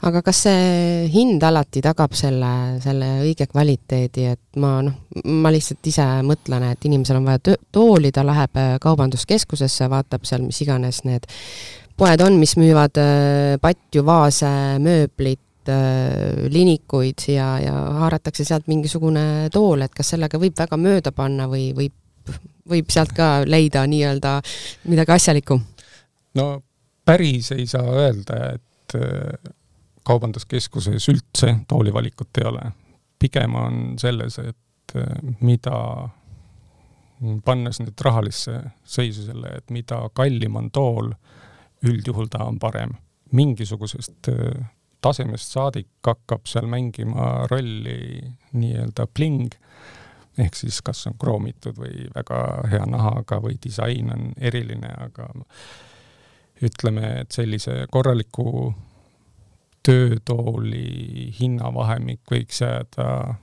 aga 0.07 0.21
kas 0.23 0.43
see 0.45 1.07
hind 1.11 1.43
alati 1.43 1.81
tagab 1.83 2.13
selle, 2.15 2.51
selle 2.83 3.09
õige 3.25 3.49
kvaliteedi, 3.49 4.27
et 4.31 4.59
ma 4.61 4.77
noh, 4.85 4.95
ma 5.27 5.51
lihtsalt 5.51 5.89
ise 5.91 6.05
mõtlen, 6.27 6.69
et 6.71 6.87
inimesel 6.87 7.19
on 7.19 7.27
vaja 7.27 7.57
tooli, 7.75 8.13
ta 8.15 8.23
läheb 8.27 8.59
äh, 8.59 8.71
kaubanduskeskusesse, 8.83 9.89
vaatab 9.91 10.27
seal 10.27 10.45
mis 10.45 10.61
iganes 10.63 11.03
need 11.07 11.27
poed 11.99 12.23
on, 12.23 12.39
mis 12.39 12.55
müüvad 12.59 13.01
äh, 13.01 13.57
patju, 13.61 14.05
vaase, 14.07 14.53
mööblit, 14.83 15.67
äh, 15.67 16.47
linikuid 16.53 17.27
ja, 17.33 17.51
ja 17.59 17.75
haaratakse 17.99 18.47
sealt 18.47 18.71
mingisugune 18.71 19.49
tool, 19.53 19.83
et 19.83 19.95
kas 19.95 20.15
sellega 20.15 20.39
võib 20.39 20.55
väga 20.59 20.79
mööda 20.79 21.13
panna 21.15 21.49
või 21.51 21.69
võib, 21.75 22.33
võib 22.71 22.95
sealt 22.95 23.11
ka 23.17 23.43
leida 23.43 23.83
nii-öelda 23.89 24.39
midagi 24.87 25.17
asjalikku? 25.19 25.59
no 26.39 26.49
päris 27.03 27.51
ei 27.51 27.67
saa 27.67 27.89
öelda, 27.99 28.53
et 28.55 28.69
kaubanduskeskuses 30.09 31.09
üldse 31.11 31.53
toolivalikut 31.69 32.41
ei 32.41 32.47
ole. 32.49 32.71
pigem 33.19 33.55
on 33.55 33.79
selles, 33.99 34.39
et 34.39 34.95
äh, 34.95 35.33
mida, 35.41 36.09
pannes 37.45 37.81
nüüd 37.83 38.01
rahalisse 38.05 38.61
seisu 38.87 39.25
selle, 39.27 39.57
et 39.59 39.69
mida 39.75 40.05
kallim 40.15 40.55
on 40.55 40.69
tool, 40.71 41.11
üldjuhul 41.83 42.31
ta 42.31 42.45
on 42.47 42.59
parem. 42.59 42.95
mingisugusest 43.31 44.31
äh, 44.31 44.65
tasemest 45.01 45.53
saadik 45.53 45.87
hakkab 46.05 46.47
seal 46.47 46.67
mängima 46.67 47.47
rolli 47.51 48.23
nii-öelda 48.53 49.05
bling, 49.13 49.53
ehk 50.39 50.55
siis 50.55 50.81
kas 50.81 51.05
on 51.07 51.17
kroomitud 51.19 51.77
või 51.77 52.07
väga 52.15 52.41
hea 52.71 52.85
nahaga 52.87 53.39
või 53.43 53.59
disain 53.63 54.11
on 54.15 54.31
eriline, 54.37 54.91
aga 55.05 55.29
ütleme, 56.63 57.19
et 57.21 57.31
sellise 57.31 57.85
korraliku 57.91 58.73
töötooli 59.83 61.29
hinnavahemik 61.39 62.21
võiks 62.31 62.61
jääda 62.61 63.35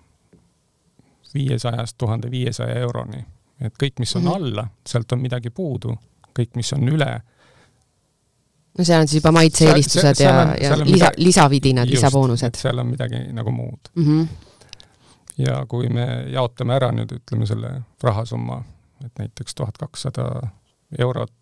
viiesajast 1.35 1.99
tuhande 1.99 2.31
viiesaja 2.31 2.75
euroni. 2.81 3.25
et 3.61 3.75
kõik, 3.83 3.93
mis 3.99 4.16
on 4.16 4.23
mm 4.23 4.28
-hmm. 4.28 4.35
alla, 4.35 4.69
sealt 4.87 5.12
on 5.12 5.21
midagi 5.21 5.50
puudu, 5.50 5.97
kõik, 6.38 6.50
mis 6.57 6.73
on 6.73 6.88
üle. 6.88 7.21
no 8.78 8.85
seal 8.85 9.00
on 9.00 9.09
siis 9.09 9.23
juba 9.23 9.33
maitse-eelistused 9.33 10.21
ja, 10.21 10.57
ja 10.61 10.76
lisa, 10.85 11.11
lisavidinad, 11.16 11.88
lisaboonused. 11.88 12.55
seal 12.57 12.78
on 12.78 12.87
midagi 12.87 13.23
nagu 13.33 13.50
muud 13.50 13.90
mm. 13.95 14.05
-hmm. 14.05 14.26
ja 15.38 15.66
kui 15.69 15.88
me 15.88 16.07
jaotame 16.33 16.75
ära 16.75 16.93
nüüd, 16.93 17.12
ütleme 17.12 17.47
selle 17.47 17.83
rahasumma, 18.02 18.64
et 19.05 19.12
näiteks 19.19 19.55
tuhat 19.55 19.78
kakssada 19.78 20.49
eurot 20.99 21.33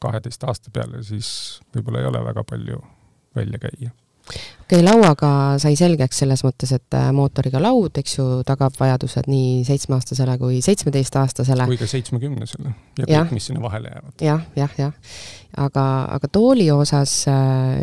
kaheteist 0.00 0.44
aasta 0.44 0.70
peale, 0.72 1.02
siis 1.04 1.60
võib-olla 1.74 2.00
ei 2.00 2.06
ole 2.06 2.24
väga 2.24 2.44
palju 2.44 2.82
välja 3.36 3.58
käia 3.62 3.90
okei 3.90 4.78
okay,, 4.78 4.82
lauaga 4.84 5.30
sai 5.62 5.74
selgeks 5.78 6.22
selles 6.22 6.44
mõttes, 6.46 6.72
et 6.76 6.96
äh, 6.98 7.08
mootoriga 7.16 7.62
laud, 7.62 7.96
eks 7.98 8.18
ju, 8.18 8.28
tagab 8.46 8.76
vajadused 8.78 9.26
nii 9.30 9.64
seitsmeaastasele 9.66 10.36
kui 10.38 10.60
seitsmeteistaastasele. 10.64 11.66
kui 11.72 11.80
ka 11.80 11.90
seitsmekümnesele 11.90 12.74
ja 13.00 13.24
kõik, 13.24 13.34
mis 13.38 13.50
sinna 13.50 13.64
vahele 13.64 13.92
jäävad 13.94 14.24
ja,. 14.26 14.38
jah, 14.56 14.70
jah, 14.78 14.78
jah. 14.86 15.18
aga, 15.66 15.84
aga 16.18 16.32
tooli 16.32 16.70
osas 16.74 17.24
äh, 17.32 17.82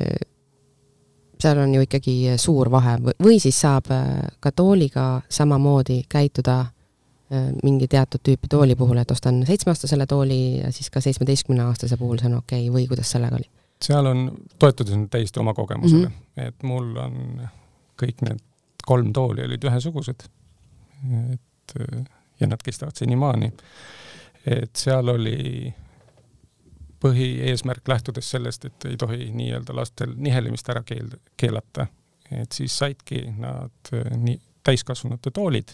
seal 1.37 1.59
on 1.61 1.75
ju 1.75 1.83
ikkagi 1.85 2.17
suur 2.41 2.71
vahe 2.73 2.97
või 3.03 3.37
siis 3.43 3.59
saab 3.61 3.91
äh, 3.93 4.09
ka 4.39 4.53
tooliga 4.55 5.09
samamoodi 5.29 6.03
käituda 6.09 6.63
Äh, 7.27 7.49
mingi 7.59 7.89
teatud 7.91 8.21
tüüpi 8.23 8.47
tooli 8.47 8.75
puhul, 8.79 9.01
et 9.01 9.09
ostan 9.11 9.41
seitsmeaastasele 9.43 10.05
tooli 10.07 10.61
ja 10.61 10.69
siis 10.71 10.87
ka 10.89 11.01
seitsmeteistkümneaastase 11.03 11.97
puhul 11.99 12.21
see 12.21 12.29
on 12.29 12.37
okei 12.37 12.61
okay. 12.69 12.71
või 12.71 12.85
kuidas 12.87 13.09
sellega 13.11 13.35
oli? 13.35 13.49
Seal 13.83 14.05
on, 14.09 14.31
toetudes 14.59 14.95
nüüd 14.97 15.09
täiesti 15.13 15.39
oma 15.39 15.53
kogemusele 15.53 16.07
mm, 16.07 16.13
-hmm. 16.13 16.47
et 16.47 16.63
mul 16.63 16.95
on 16.97 17.47
kõik 18.01 18.21
need 18.25 18.41
kolm 18.87 19.11
tooli 19.13 19.45
olid 19.45 19.63
ühesugused. 19.63 20.23
et 21.33 21.73
ja 22.39 22.47
nad 22.47 22.63
kestavad 22.63 22.95
senimaani. 22.95 23.51
et 24.45 24.75
seal 24.75 25.07
oli 25.07 25.73
põhieesmärk 27.03 27.87
lähtudes 27.87 28.29
sellest, 28.31 28.65
et 28.65 28.85
ei 28.85 28.97
tohi 28.97 29.31
nii-öelda 29.33 29.75
lastel 29.75 30.13
nihelemist 30.15 30.69
ära 30.69 30.81
keel-, 30.81 31.19
keelata. 31.37 31.87
et 32.31 32.51
siis 32.51 32.77
saidki 32.77 33.25
nad 33.37 33.91
nii 34.17 34.39
täiskasvanute 34.63 35.31
toolid 35.31 35.69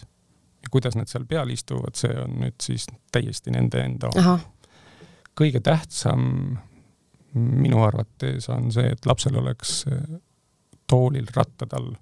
ja 0.62 0.68
kuidas 0.70 0.96
nad 0.96 1.08
seal 1.10 1.24
peal 1.28 1.50
istuvad, 1.50 1.96
see 1.98 2.12
on 2.20 2.38
nüüd 2.40 2.60
siis 2.62 2.86
täiesti 3.12 3.50
nende 3.54 3.82
enda 3.84 4.10
oma. 4.14 4.38
kõige 5.40 5.60
tähtsam 5.60 6.58
minu 7.34 7.82
arvates 7.82 8.48
on 8.52 8.70
see, 8.72 8.86
et 8.94 9.06
lapsel 9.06 9.36
oleks 9.40 9.84
toolil 10.90 11.26
rattad 11.34 11.72
all. 11.72 11.94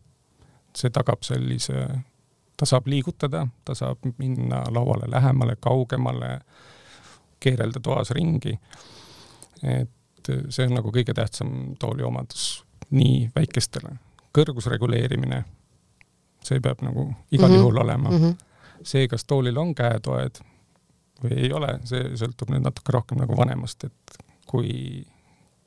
see 0.76 0.90
tagab 0.90 1.20
sellise, 1.20 1.82
ta 2.56 2.66
saab 2.66 2.86
liigutada, 2.88 3.46
ta 3.64 3.74
saab 3.76 4.06
minna 4.18 4.62
lauale 4.72 5.04
lähemale, 5.10 5.56
kaugemale, 5.60 6.38
keerelda 7.40 7.80
toas 7.80 8.10
ringi. 8.10 8.58
et 9.62 10.30
see 10.48 10.66
on 10.66 10.74
nagu 10.78 10.92
kõige 10.92 11.14
tähtsam 11.14 11.74
tooli 11.78 12.02
omadus 12.02 12.64
nii 12.90 13.30
väikestele. 13.36 13.96
kõrguse 14.38 14.70
reguleerimine, 14.70 15.44
see 16.44 16.60
peab 16.60 16.80
nagu 16.82 17.12
igal 17.30 17.48
mm 17.48 17.54
-hmm. 17.54 17.58
juhul 17.58 17.84
olema 17.84 18.10
mm. 18.10 18.16
-hmm 18.16 18.52
see, 18.84 19.08
kas 19.08 19.24
toolil 19.24 19.58
on 19.58 19.74
käetoed 19.74 20.42
või 21.22 21.38
ei 21.46 21.52
ole, 21.54 21.76
see 21.88 22.12
sõltub 22.18 22.50
nüüd 22.52 22.64
natuke 22.66 22.94
rohkem 22.94 23.20
nagu 23.22 23.36
vanemast, 23.38 23.86
et 23.86 24.16
kui, 24.48 25.02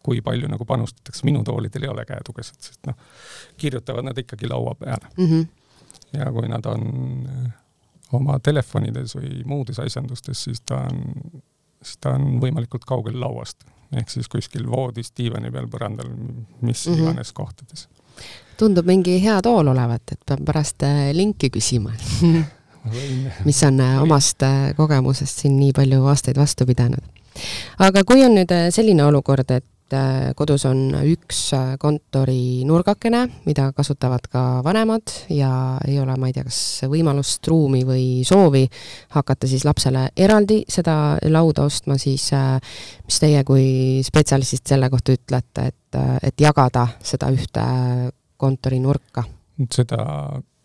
kui 0.05 0.21
palju 0.25 0.49
nagu 0.51 0.65
panustatakse, 0.69 1.25
minu 1.25 1.43
toolidel 1.43 1.87
ei 1.87 1.91
ole 1.91 2.05
käetugesid, 2.05 2.59
sest 2.61 2.89
noh, 2.89 2.97
kirjutavad 3.57 4.05
nad 4.05 4.17
ikkagi 4.21 4.49
laua 4.49 4.75
peale 4.79 5.09
mm. 5.17 5.29
-hmm. 5.29 6.19
ja 6.19 6.31
kui 6.31 6.49
nad 6.51 6.65
on 6.69 6.83
äh, 7.29 7.53
oma 8.13 8.39
telefonides 8.39 9.15
või 9.17 9.41
muudes 9.45 9.79
asjandustes, 9.79 10.43
siis 10.43 10.61
ta 10.61 10.83
on, 10.87 11.01
siis 11.81 11.97
ta 12.01 12.15
on 12.17 12.39
võimalikult 12.41 12.85
kaugel 12.85 13.19
lauast, 13.19 13.65
ehk 13.95 14.09
siis 14.09 14.29
kuskil 14.31 14.67
voodis, 14.69 15.11
diivani 15.17 15.51
peal, 15.51 15.69
põrandal, 15.71 16.11
mis 16.61 16.87
mm 16.87 16.93
-hmm. 16.93 17.01
iganes 17.01 17.33
kohtades. 17.33 17.87
tundub 18.57 18.85
mingi 18.85 19.21
hea 19.23 19.41
tool 19.41 19.67
olevat, 19.67 20.01
et 20.11 20.19
peab 20.25 20.45
pärast 20.45 20.83
äh, 20.83 21.09
linki 21.13 21.49
küsima 21.49 21.91
mis 23.45 23.63
on 23.63 23.79
äh, 23.79 24.01
omast 24.03 24.39
kogemusest 24.77 25.41
siin 25.41 25.59
nii 25.59 25.73
palju 25.73 26.05
aastaid 26.05 26.37
vastu 26.37 26.65
pidanud. 26.65 27.03
aga 27.79 28.03
kui 28.03 28.23
on 28.25 28.35
nüüd 28.35 28.51
selline 28.69 29.03
olukord, 29.03 29.51
et 29.51 29.65
kodus 30.35 30.65
on 30.65 30.95
üks 31.05 31.39
kontorinurgakene, 31.79 33.21
mida 33.45 33.67
kasutavad 33.77 34.25
ka 34.31 34.41
vanemad 34.65 35.13
ja 35.29 35.77
ei 35.87 35.99
ole, 36.01 36.15
ma 36.17 36.29
ei 36.29 36.33
tea, 36.33 36.45
kas 36.47 36.59
võimalust, 36.89 37.45
ruumi 37.47 37.83
või 37.85 38.07
soovi 38.25 38.65
hakata 39.13 39.47
siis 39.47 39.65
lapsele 39.65 40.07
eraldi 40.17 40.63
seda 40.69 41.17
lauda 41.29 41.67
ostma, 41.69 41.99
siis 42.01 42.31
mis 43.05 43.21
teie 43.21 43.43
kui 43.45 44.01
spetsialistist 44.05 44.73
selle 44.73 44.89
kohta 44.89 45.13
ütlete, 45.15 45.69
et, 45.69 46.01
et 46.23 46.41
jagada 46.41 46.87
seda 47.03 47.29
ühte 47.33 47.65
kontorinurka? 48.37 49.23
seda 49.71 50.01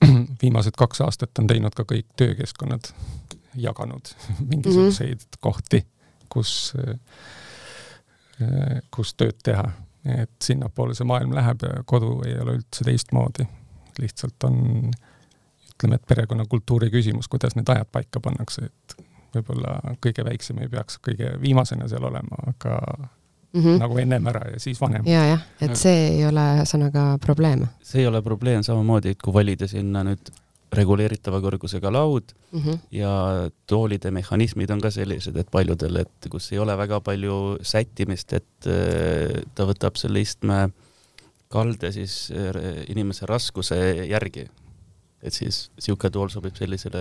viimased 0.43 0.77
kaks 0.79 1.05
aastat 1.05 1.39
on 1.39 1.51
teinud 1.51 1.77
ka 1.77 1.85
kõik 1.89 2.09
töökeskkonnad, 2.17 2.91
jaganud 3.61 4.15
mingisuguseid 4.51 5.19
mm 5.19 5.27
-hmm. 5.29 5.41
kohti, 5.41 5.85
kus, 6.29 6.73
kus 8.91 9.15
tööd 9.15 9.39
teha. 9.45 9.65
et 10.05 10.33
sinnapoole 10.43 10.95
see 10.97 11.05
maailm 11.05 11.35
läheb 11.37 11.61
ja 11.63 11.83
kodu 11.85 12.23
ei 12.25 12.39
ole 12.41 12.57
üldse 12.57 12.85
teistmoodi. 12.85 13.45
lihtsalt 14.01 14.45
on, 14.49 14.91
ütleme, 15.75 15.95
et 15.95 16.07
perekonnakultuuri 16.09 16.91
küsimus, 16.91 17.29
kuidas 17.29 17.57
need 17.57 17.69
ajad 17.69 17.91
paika 17.93 18.21
pannakse, 18.21 18.71
et 18.71 19.05
võib-olla 19.35 19.95
kõige 20.01 20.25
väiksem 20.25 20.59
ei 20.63 20.69
peaks 20.69 20.99
kõige 21.05 21.35
viimasena 21.43 21.89
seal 21.89 22.05
olema, 22.09 22.39
aga 22.47 22.79
mm 23.53 23.63
-hmm. 23.63 23.79
nagu 23.79 23.99
ennem 23.99 24.27
ära 24.27 24.49
ja 24.53 24.61
siis 24.61 24.81
vanem. 24.81 25.07
ja, 25.07 25.25
jah, 25.27 25.43
et 25.61 25.77
see 25.77 26.09
ei 26.09 26.27
ole 26.27 26.45
ühesõnaga 26.57 27.19
probleem. 27.21 27.67
see 27.83 28.01
ei 28.01 28.07
ole 28.07 28.23
probleem 28.23 28.63
samamoodi, 28.63 29.09
et 29.09 29.23
kui 29.23 29.35
valida 29.35 29.69
sinna 29.69 30.05
nüüd 30.05 30.33
reguleeritava 30.73 31.41
kõrgusega 31.43 31.91
laud 31.93 32.33
mm 32.53 32.61
-hmm. 32.61 32.79
ja 32.95 33.51
toolide 33.67 34.11
mehhanismid 34.11 34.71
on 34.71 34.81
ka 34.81 34.91
sellised, 34.91 35.37
et 35.37 35.51
paljudel, 35.51 35.97
et 35.97 36.31
kus 36.31 36.53
ei 36.53 36.59
ole 36.59 36.77
väga 36.79 37.01
palju 37.01 37.59
sättimist, 37.63 38.33
et 38.33 38.67
äh, 38.67 39.43
ta 39.55 39.67
võtab 39.67 39.97
selle 39.97 40.21
istme 40.21 40.71
kalde 41.49 41.93
siis 41.93 42.31
äh, 42.31 42.85
inimese 42.89 43.27
raskuse 43.27 44.07
järgi 44.07 44.47
et 45.21 45.37
siis 45.37 45.57
niisugune 45.77 46.11
tool 46.15 46.31
sobib 46.33 46.57
sellisele, 46.57 47.01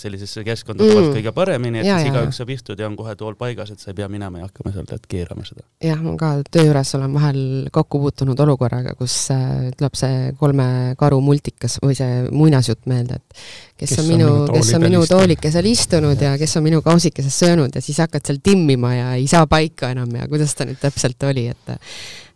sellisesse 0.00 0.42
keskkonda 0.46 0.86
mm. 0.86 1.10
kõige 1.18 1.32
paremini, 1.36 1.82
et 1.82 1.88
ja, 1.90 1.98
siis 2.00 2.08
igaüks 2.08 2.38
saab 2.40 2.52
istuda 2.54 2.84
ja 2.84 2.88
on 2.88 2.96
kohe 2.96 3.12
tool 3.20 3.36
paigas, 3.40 3.72
et 3.74 3.82
sa 3.82 3.90
ei 3.92 3.98
pea 3.98 4.08
minema 4.12 4.40
ja 4.40 4.48
hakkama 4.48 4.72
seal 4.72 4.86
tead 4.88 5.04
keerama 5.10 5.44
seda. 5.44 5.66
jah, 5.84 6.00
ma 6.00 6.14
ka 6.20 6.30
töö 6.48 6.64
juures 6.70 6.94
olen 6.96 7.16
vahel 7.18 7.42
kokku 7.74 8.00
puutunud 8.06 8.40
olukorraga, 8.46 8.94
kus 8.96 9.16
äh, 9.34 9.68
tuleb 9.76 9.98
see 10.00 10.30
kolme 10.40 10.70
karu 11.00 11.20
multikas 11.24 11.76
või 11.84 11.98
see 11.98 12.22
muinasjutt 12.32 12.88
meelde, 12.88 13.20
et 13.20 13.36
kes, 13.36 13.90
kes 13.90 13.98
on 14.00 14.08
minu, 14.08 14.30
kes 14.54 14.72
on 14.78 14.86
minu 14.86 15.04
toolikesel 15.10 15.68
istunud 15.68 16.24
ja 16.24 16.32
kes 16.40 16.56
on 16.56 16.64
minu 16.64 16.80
kausikeses 16.86 17.36
söönud 17.44 17.76
ja 17.76 17.84
siis 17.84 18.00
hakkad 18.00 18.24
seal 18.24 18.40
timmima 18.44 18.94
ja 18.96 19.12
ei 19.20 19.28
saa 19.28 19.44
paika 19.50 19.92
enam 19.92 20.16
ja 20.16 20.32
kuidas 20.32 20.56
ta 20.56 20.64
nüüd 20.68 20.80
täpselt 20.80 21.28
oli, 21.28 21.50
et 21.52 21.76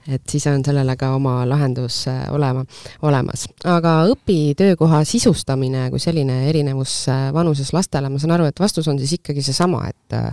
et 0.08 0.22
siis 0.28 0.44
on 0.50 0.62
sellele 0.64 0.96
ka 1.00 1.14
oma 1.16 1.36
lahendus 1.48 2.02
äh, 2.10 2.24
olema, 2.34 2.64
olemas. 3.02 3.46
aga 3.64 3.94
õpitöökoha 4.12 5.02
sisustamine 5.08 5.86
kui 5.92 6.02
selline 6.02 6.42
erinevus 6.50 6.96
äh, 7.12 7.28
vanuses 7.34 7.72
lastele, 7.76 8.10
ma 8.12 8.20
saan 8.20 8.34
aru, 8.36 8.48
et 8.50 8.60
vastus 8.60 8.88
on 8.90 9.00
siis 9.00 9.16
ikkagi 9.18 9.44
seesama, 9.44 9.86
et 9.88 10.16
äh, 10.18 10.30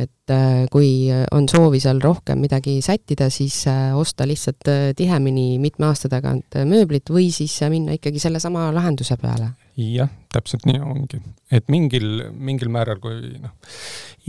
et 0.00 0.32
kui 0.70 1.10
on 1.34 1.48
soovi 1.50 1.80
seal 1.82 1.98
rohkem 2.00 2.38
midagi 2.38 2.76
sättida, 2.84 3.26
siis 3.34 3.64
osta 3.98 4.22
lihtsalt 4.28 4.68
tihemini 4.96 5.58
mitme 5.58 5.88
aasta 5.88 6.08
tagant 6.08 6.54
mööblit 6.70 7.10
või 7.10 7.32
siis 7.34 7.56
minna 7.68 7.96
ikkagi 7.98 8.22
sellesama 8.22 8.68
lahenduse 8.72 9.18
peale 9.18 9.50
jah, 9.76 10.10
täpselt 10.32 10.66
nii 10.68 10.80
ongi, 10.82 11.20
et 11.52 11.68
mingil, 11.72 12.26
mingil 12.34 12.70
määral, 12.72 13.00
kui 13.02 13.34
noh, 13.40 13.52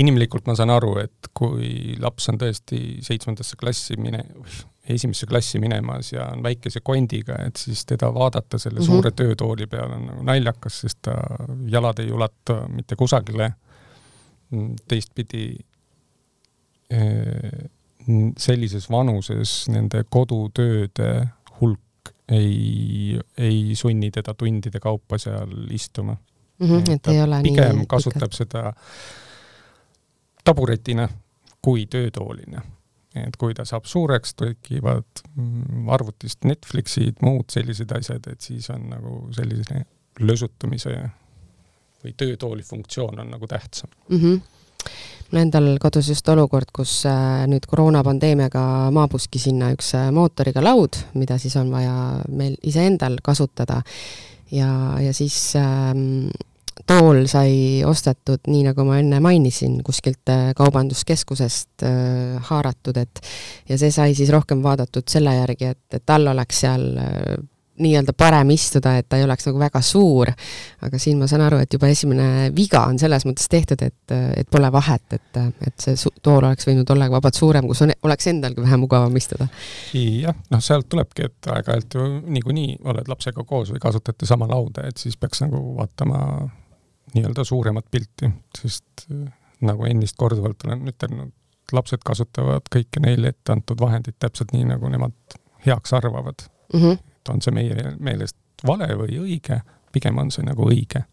inimlikult 0.01 0.47
ma 0.47 0.55
saan 0.57 0.73
aru, 0.73 0.95
et 1.03 1.31
kui 1.37 1.95
laps 2.01 2.29
on 2.31 2.39
tõesti 2.41 3.01
seitsmendasse 3.05 3.57
klassi 3.59 3.97
mine-, 4.01 4.25
esimesse 4.89 5.27
klassi 5.29 5.59
minemas 5.59 6.13
ja 6.13 6.27
on 6.31 6.43
väikese 6.43 6.83
kondiga, 6.83 7.37
et 7.47 7.59
siis 7.59 7.83
teda 7.85 8.13
vaadata 8.13 8.59
selle 8.59 8.79
mm 8.79 8.83
-hmm. 8.83 8.91
suure 8.91 9.11
töötooli 9.11 9.67
peal 9.67 9.91
on 9.91 10.05
nagu 10.05 10.23
naljakas, 10.23 10.79
sest 10.85 11.01
ta 11.01 11.17
jalad 11.67 11.99
ei 11.99 12.11
ulata 12.11 12.67
mitte 12.67 12.95
kusagile. 12.95 13.53
teistpidi 14.87 15.55
eh, 16.89 17.69
sellises 18.37 18.89
vanuses 18.89 19.69
nende 19.69 20.03
kodutööde 20.09 21.27
ei, 22.31 23.19
ei 23.37 23.75
sunni 23.75 24.11
teda 24.11 24.33
tundide 24.33 24.79
kaupa 24.79 25.17
seal 25.17 25.51
istuma 25.71 26.15
mm. 26.59 26.67
-hmm, 26.67 26.93
et 26.95 27.07
ei 27.07 27.21
ole 27.21 27.41
pigem 27.43 27.81
nii 27.81 27.89
kasutab 27.89 28.29
pikalt. 28.29 28.33
seda 28.33 28.73
taburetina 30.43 31.09
kui 31.61 31.85
töötoolina. 31.85 32.61
et 33.15 33.35
kui 33.37 33.53
ta 33.53 33.65
saab 33.65 33.85
suureks, 33.85 34.33
tekivad 34.39 35.03
mm, 35.35 35.89
arvutist 35.89 36.45
Netflixid, 36.47 37.19
muud 37.21 37.49
sellised 37.51 37.91
asjad, 37.91 38.27
et 38.31 38.41
siis 38.41 38.69
on 38.69 38.85
nagu 38.89 39.27
sellise 39.35 39.81
lösutamise 40.19 40.95
või 42.03 42.13
töötooli 42.17 42.63
funktsioon 42.63 43.19
on 43.19 43.31
nagu 43.31 43.47
tähtsam 43.47 43.89
mm. 44.09 44.17
-hmm 44.17 44.41
mul 45.31 45.41
endal 45.45 45.67
kodus 45.79 46.09
just 46.11 46.27
olukord, 46.31 46.69
kus 46.75 47.01
äh, 47.09 47.45
nüüd 47.49 47.65
koroonapandeemiaga 47.69 48.91
maabuski 48.95 49.39
sinna 49.39 49.71
üks 49.75 49.93
äh, 49.97 50.09
mootoriga 50.13 50.63
laud, 50.63 50.99
mida 51.15 51.39
siis 51.41 51.55
on 51.59 51.71
vaja 51.71 51.95
meil 52.29 52.57
iseendal 52.67 53.17
kasutada. 53.23 53.81
ja, 54.51 54.99
ja 54.99 55.13
siis 55.15 55.55
ähm, 55.55 56.27
tool 56.87 57.23
sai 57.31 57.83
ostetud, 57.87 58.43
nii 58.51 58.65
nagu 58.67 58.83
ma 58.87 58.97
enne 58.99 59.21
mainisin, 59.23 59.79
kuskilt 59.87 60.27
äh, 60.29 60.51
kaubanduskeskusest 60.57 61.85
äh, 61.87 62.41
haaratud, 62.49 62.97
et 62.97 63.23
ja 63.69 63.79
see 63.79 63.91
sai 63.91 64.15
siis 64.17 64.31
rohkem 64.33 64.63
vaadatud 64.63 65.07
selle 65.07 65.35
järgi, 65.37 65.71
et, 65.71 65.85
et 65.95 66.05
tal 66.05 66.27
oleks 66.33 66.63
seal 66.65 66.89
nii-öelda 67.81 68.13
parem 68.17 68.53
istuda, 68.53 68.95
et 68.99 69.07
ta 69.09 69.19
ei 69.19 69.25
oleks 69.25 69.47
nagu 69.49 69.59
väga 69.61 69.81
suur. 69.85 70.31
aga 70.81 70.99
siin 70.99 71.19
ma 71.19 71.27
saan 71.29 71.43
aru, 71.45 71.61
et 71.63 71.73
juba 71.73 71.89
esimene 71.91 72.51
viga 72.55 72.85
on 72.89 72.99
selles 73.01 73.25
mõttes 73.27 73.49
tehtud, 73.51 73.81
et, 73.85 74.15
et 74.37 74.49
pole 74.51 74.71
vahet, 74.73 75.17
et, 75.17 75.41
et 75.67 75.83
see 75.85 76.13
tool 76.21 76.39
oleks 76.43 76.67
võinud 76.67 76.89
olla 76.93 77.09
vabalt 77.11 77.37
suurem, 77.37 77.67
kus 77.69 77.83
on, 77.85 77.93
oleks 78.07 78.31
endalgi 78.31 78.63
vähe 78.63 78.79
mugavam 78.81 79.15
istuda. 79.17 79.47
jah, 79.93 80.37
noh, 80.53 80.63
sealt 80.63 80.89
tulebki, 80.89 81.27
et 81.29 81.51
aeg-ajalt 81.55 81.99
ju 81.99 82.07
niikuinii 82.37 82.79
oled 82.91 83.11
lapsega 83.11 83.45
koos 83.47 83.73
või 83.73 83.83
kasutate 83.83 84.29
sama 84.29 84.49
lauda, 84.49 84.87
et 84.87 84.97
siis 85.01 85.17
peaks 85.17 85.43
nagu 85.45 85.61
vaatama 85.77 86.21
nii-öelda 87.13 87.43
suuremat 87.43 87.85
pilti, 87.91 88.31
sest 88.57 89.05
äh, 89.11 89.27
nagu 89.65 89.85
ennist 89.85 90.17
korduvalt 90.17 90.65
olen 90.65 90.87
ütelnud, 90.91 91.33
lapsed 91.71 92.03
kasutavad 92.05 92.67
kõiki 92.73 93.03
neile 93.03 93.31
ette 93.31 93.53
antud 93.53 93.79
vahendid 93.79 94.17
täpselt 94.19 94.51
nii, 94.55 94.65
nagu 94.73 94.89
nemad 94.91 95.37
heaks 95.65 95.93
arvavad 95.93 96.43
mm. 96.73 96.79
-hmm. 96.79 96.97
Et 97.21 97.33
on 97.33 97.41
see 97.41 97.53
meie 97.53 97.95
meelest 97.99 98.37
vale 98.67 98.89
või 98.97 99.21
õige, 99.21 99.61
pigem 99.93 100.17
on 100.21 100.31
see 100.33 100.45
nagu 100.45 100.69
õige. 100.69 101.05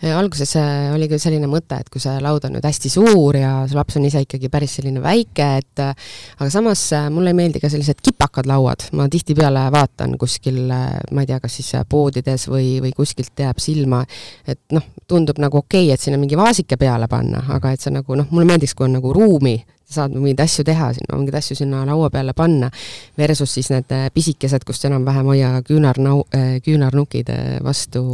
Alguses 0.00 0.54
äh, 0.56 0.88
oli 0.94 1.10
küll 1.10 1.20
selline 1.20 1.44
mõte, 1.50 1.76
et 1.76 1.90
kui 1.92 2.00
see 2.00 2.14
laud 2.24 2.46
on 2.48 2.54
nüüd 2.56 2.64
hästi 2.64 2.88
suur 2.88 3.36
ja 3.36 3.50
see 3.68 3.76
laps 3.76 3.98
on 4.00 4.06
ise 4.08 4.22
ikkagi 4.24 4.48
päris 4.48 4.78
selline 4.78 5.02
väike, 5.04 5.48
et 5.60 5.82
äh, 5.84 6.06
aga 6.38 6.48
samas 6.52 6.86
äh, 6.96 7.10
mulle 7.12 7.34
ei 7.34 7.36
meeldi 7.36 7.60
ka 7.60 7.68
sellised 7.68 8.00
kipakad 8.00 8.48
lauad, 8.48 8.86
ma 8.96 9.10
tihtipeale 9.12 9.66
vaatan 9.74 10.16
kuskil, 10.20 10.62
ma 10.72 11.20
ei 11.20 11.28
tea, 11.28 11.36
kas 11.42 11.58
siis 11.60 11.74
poodides 11.92 12.48
või, 12.48 12.78
või 12.80 12.94
kuskilt 12.96 13.44
jääb 13.44 13.60
silma, 13.60 14.00
et 14.48 14.62
noh, 14.72 14.88
tundub 15.04 15.42
nagu 15.42 15.60
okei 15.60 15.90
okay,, 15.90 15.98
et 15.98 16.00
sinna 16.00 16.16
mingi 16.20 16.38
vaasike 16.40 16.80
peale 16.80 17.10
panna, 17.10 17.44
aga 17.58 17.74
et 17.76 17.84
see 17.84 17.92
nagu 17.92 18.16
noh, 18.16 18.32
mulle 18.32 18.48
meeldiks, 18.48 18.72
kui 18.78 18.88
on 18.88 18.96
nagu 18.96 19.12
ruumi, 19.12 19.58
saad 19.90 20.14
mingeid 20.14 20.40
asju 20.44 20.64
teha 20.64 20.92
mingeid 21.12 21.38
asju 21.40 21.56
sinna 21.58 21.84
laua 21.86 22.10
peale 22.10 22.32
panna, 22.36 22.70
versus 23.18 23.54
siis 23.54 23.70
need 23.70 23.92
pisikesed, 24.14 24.64
kust 24.66 24.84
enam-vähem 24.88 25.30
hoia 25.32 25.52
küünarnau-, 25.66 26.26
küünarnukid 26.64 27.32
vastu 27.64 28.04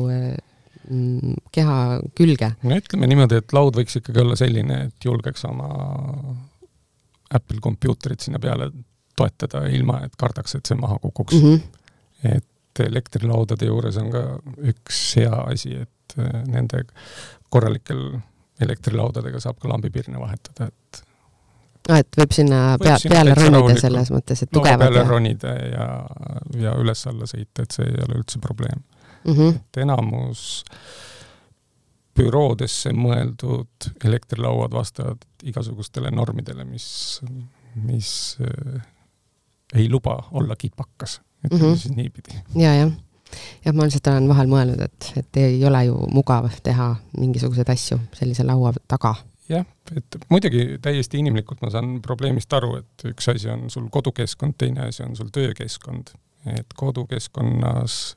Mm, 0.87 1.35
keha 1.50 2.00
külge. 2.14 2.52
no 2.62 2.76
ütleme 2.78 3.09
niimoodi, 3.11 3.40
et 3.40 3.52
laud 3.56 3.75
võiks 3.75 3.99
ikkagi 3.99 4.21
olla 4.23 4.37
selline, 4.38 4.76
et 4.87 5.06
julgeks 5.06 5.42
oma 5.49 5.66
Apple 7.34 7.58
kompuutrit 7.65 8.23
sinna 8.23 8.39
peale 8.39 8.69
toetada, 9.19 9.65
ilma 9.75 10.04
et 10.06 10.15
kardaks, 10.21 10.54
et 10.54 10.71
see 10.71 10.78
maha 10.78 11.00
kukuks 11.02 11.34
mm. 11.41 11.56
-hmm. 11.56 12.36
et 12.36 12.84
elektrilaudade 12.86 13.67
juures 13.67 13.99
on 13.99 14.12
ka 14.15 14.23
üks 14.71 15.00
hea 15.19 15.43
asi, 15.50 15.75
et 15.82 16.19
äh, 16.21 16.39
nende 16.47 16.84
korralikel 17.50 18.21
elektrilaudadega 18.62 19.43
saab 19.43 19.58
ka 19.58 19.69
lambipirne 19.73 20.21
vahetada, 20.23 20.71
et 20.71 20.85
ah, 21.88 22.00
et 22.02 22.18
võib 22.20 22.34
sinna 22.36 22.60
pea, 22.82 22.96
võib 22.99 23.14
peale 23.14 23.34
ronida 23.38 23.76
selles 23.80 24.12
mõttes, 24.14 24.42
et 24.44 24.52
tugevad 24.52 24.84
peale 24.84 25.02
ja... 25.02 25.08
ronida 25.08 25.54
ja, 25.56 25.88
ja 26.62 26.75
üles-alla 26.80 27.28
sõita, 27.30 27.66
et 27.66 27.76
see 27.76 27.88
ei 27.88 28.00
ole 28.06 28.20
üldse 28.20 28.42
probleem 28.42 28.80
mm. 28.80 29.32
-hmm. 29.32 29.60
et 29.60 29.82
enamus 29.84 30.64
büroodesse 32.16 32.94
mõeldud 32.96 33.90
elektrilauad 34.04 34.72
vastavad 34.72 35.25
igasugustele 35.44 36.10
normidele, 36.10 36.64
mis, 36.64 37.20
mis 37.76 38.10
äh, 38.40 38.86
ei 39.75 39.90
luba 39.92 40.22
olla 40.32 40.56
kipakas, 40.56 41.20
ütleme 41.44 41.62
mm 41.62 41.72
-hmm. 41.72 41.76
siis 41.76 41.96
niipidi. 41.96 42.40
ja, 42.54 42.75
jah 42.75 42.92
jah, 43.64 43.75
ma 43.75 43.86
lihtsalt 43.86 44.10
olen 44.10 44.28
vahel 44.30 44.50
mõelnud, 44.50 44.82
et, 44.86 45.12
et 45.20 45.40
ei 45.42 45.64
ole 45.66 45.84
ju 45.88 45.96
mugav 46.14 46.49
teha 46.62 46.92
mingisuguseid 47.18 47.70
asju 47.72 47.99
sellise 48.16 48.46
laua 48.46 48.72
taga. 48.88 49.14
Jah, 49.49 49.67
et 49.97 50.17
muidugi 50.30 50.78
täiesti 50.82 51.21
inimlikult 51.23 51.63
ma 51.63 51.71
saan 51.71 52.00
probleemist 52.02 52.52
aru, 52.52 52.76
et 52.80 53.06
üks 53.13 53.28
asi 53.32 53.50
on 53.52 53.69
sul 53.71 53.89
kodukeskkond, 53.93 54.56
teine 54.59 54.89
asi 54.89 55.02
on 55.06 55.17
sul 55.17 55.32
töökeskkond. 55.32 56.15
et 56.47 56.75
kodukeskkonnas 56.78 58.17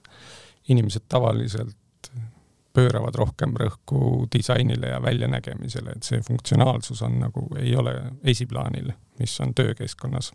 inimesed 0.69 1.01
tavaliselt 1.09 2.11
pööravad 2.73 3.15
rohkem 3.17 3.55
rõhku 3.57 4.27
disainile 4.33 4.91
ja 4.93 5.01
väljanägemisele, 5.01 5.95
et 5.95 6.05
see 6.05 6.21
funktsionaalsus 6.21 7.01
on 7.01 7.17
nagu, 7.23 7.47
ei 7.57 7.75
ole 7.75 7.95
esiplaanil, 8.23 8.91
mis 9.19 9.39
on 9.41 9.55
töökeskkonnas. 9.55 10.31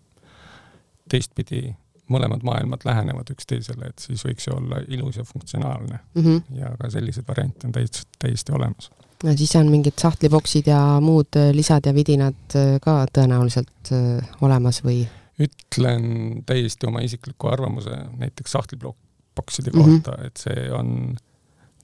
teistpidi 1.08 1.74
mõlemad 2.08 2.42
maailmad 2.44 2.84
lähenevad 2.84 3.30
üksteisele, 3.30 3.88
et 3.88 3.98
siis 3.98 4.24
võiks 4.24 4.46
ju 4.48 4.56
olla 4.56 4.80
ilus 4.88 5.16
ja 5.16 5.24
funktsionaalne 5.24 5.98
mm. 6.14 6.22
-hmm. 6.22 6.58
ja 6.58 6.76
ka 6.80 6.90
selliseid 6.90 7.28
variante 7.28 7.66
on 7.66 7.72
täiesti, 7.72 8.02
täiesti 8.18 8.52
olemas. 8.52 8.90
No 9.24 9.36
siis 9.36 9.54
on 9.56 9.70
mingid 9.72 9.98
sahtliboksid 10.00 10.68
ja 10.70 10.80
muud 11.00 11.38
lisad 11.56 11.86
ja 11.88 11.94
vidinad 11.96 12.56
ka 12.84 12.96
tõenäoliselt 13.12 13.92
äh, 13.92 14.34
olemas 14.44 14.82
või? 14.84 15.04
ütlen 15.40 16.44
täiesti 16.46 16.86
oma 16.86 17.02
isikliku 17.02 17.48
arvamuse, 17.50 17.96
näiteks 18.20 18.52
sahtliblokk 18.54 18.98
bokside 19.34 19.72
kohta 19.74 20.12
mm, 20.12 20.20
-hmm. 20.20 20.26
et 20.26 20.36
see 20.36 20.68
on 20.72 21.16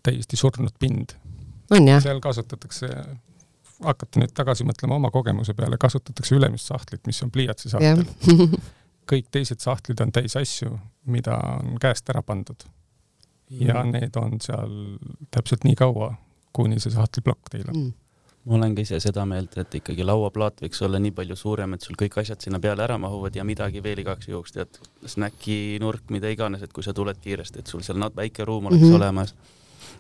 täiesti 0.03 0.37
surnud 0.37 0.75
pind. 0.79 1.17
seal 2.03 2.21
kasutatakse, 2.21 2.89
hakata 3.85 4.21
nüüd 4.21 4.33
tagasi 4.35 4.65
mõtlema 4.65 4.95
oma 4.95 5.11
kogemuse 5.11 5.55
peale, 5.55 5.79
kasutatakse 5.79 6.35
ülemist 6.35 6.71
sahtlit, 6.71 7.07
mis 7.07 7.23
on 7.23 7.31
pliiatsisahtel 7.31 8.05
kõik 9.11 9.31
teised 9.31 9.63
sahtlid 9.63 10.01
on 10.05 10.13
täis 10.15 10.37
asju, 10.39 10.77
mida 11.11 11.37
on 11.59 11.79
käest 11.83 12.11
ära 12.13 12.23
pandud. 12.23 12.63
ja 13.51 13.83
mm. 13.83 13.91
need 13.91 14.17
on 14.17 14.39
seal 14.41 14.75
täpselt 15.35 15.65
nii 15.67 15.75
kaua, 15.75 16.13
kuni 16.63 16.81
see 16.81 16.95
sahtliplokk 16.95 17.53
teil 17.53 17.69
on 17.69 17.77
mm 17.77 17.99
ma 18.45 18.57
olen 18.57 18.75
ka 18.75 18.85
ise 18.85 19.01
seda 19.03 19.25
meelt, 19.29 19.57
et 19.61 19.75
ikkagi 19.81 20.05
lauaplaat 20.07 20.63
võiks 20.65 20.81
olla 20.87 21.01
nii 21.03 21.13
palju 21.17 21.37
suurem, 21.37 21.77
et 21.77 21.85
sul 21.85 21.99
kõik 22.01 22.21
asjad 22.23 22.41
sinna 22.41 22.61
peale 22.63 22.85
ära 22.87 22.97
mahuvad 23.01 23.37
ja 23.37 23.45
midagi 23.45 23.83
veel 23.85 24.01
igaks 24.01 24.31
juhuks, 24.31 24.55
tead, 24.57 24.81
snäkinurk, 25.15 26.09
mida 26.15 26.31
iganes, 26.33 26.65
et 26.65 26.73
kui 26.73 26.87
sa 26.87 26.97
tuled 26.97 27.21
kiiresti, 27.21 27.61
et 27.61 27.71
sul 27.71 27.85
seal 27.85 28.01
väike 28.17 28.47
ruum 28.49 28.71
oleks 28.71 28.81
mm 28.81 28.89
-hmm. 28.89 29.03
olemas. 29.03 29.35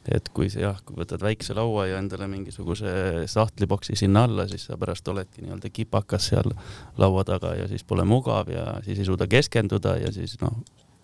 et 0.09 0.29
kui 0.29 0.49
sa 0.51 0.61
jah, 0.61 0.79
kui 0.85 0.96
võtad 0.96 1.20
väikse 1.20 1.55
laua 1.55 1.87
ja 1.87 1.99
endale 1.99 2.27
mingisuguse 2.29 2.88
sahtliboksi 3.27 3.96
sinna 3.96 4.25
alla, 4.25 4.49
siis 4.49 4.64
sa 4.64 4.77
pärast 4.77 5.09
oledki 5.09 5.42
nii-öelda 5.42 5.70
kipakas 5.73 6.29
seal 6.29 6.53
laua 6.99 7.25
taga 7.25 7.55
ja 7.55 7.68
siis 7.68 7.85
pole 7.85 8.05
mugav 8.05 8.49
ja 8.49 8.81
siis 8.85 8.99
ei 8.99 9.05
suuda 9.05 9.27
keskenduda 9.27 9.96
ja 9.96 10.12
siis 10.12 10.40
noh, 10.40 10.53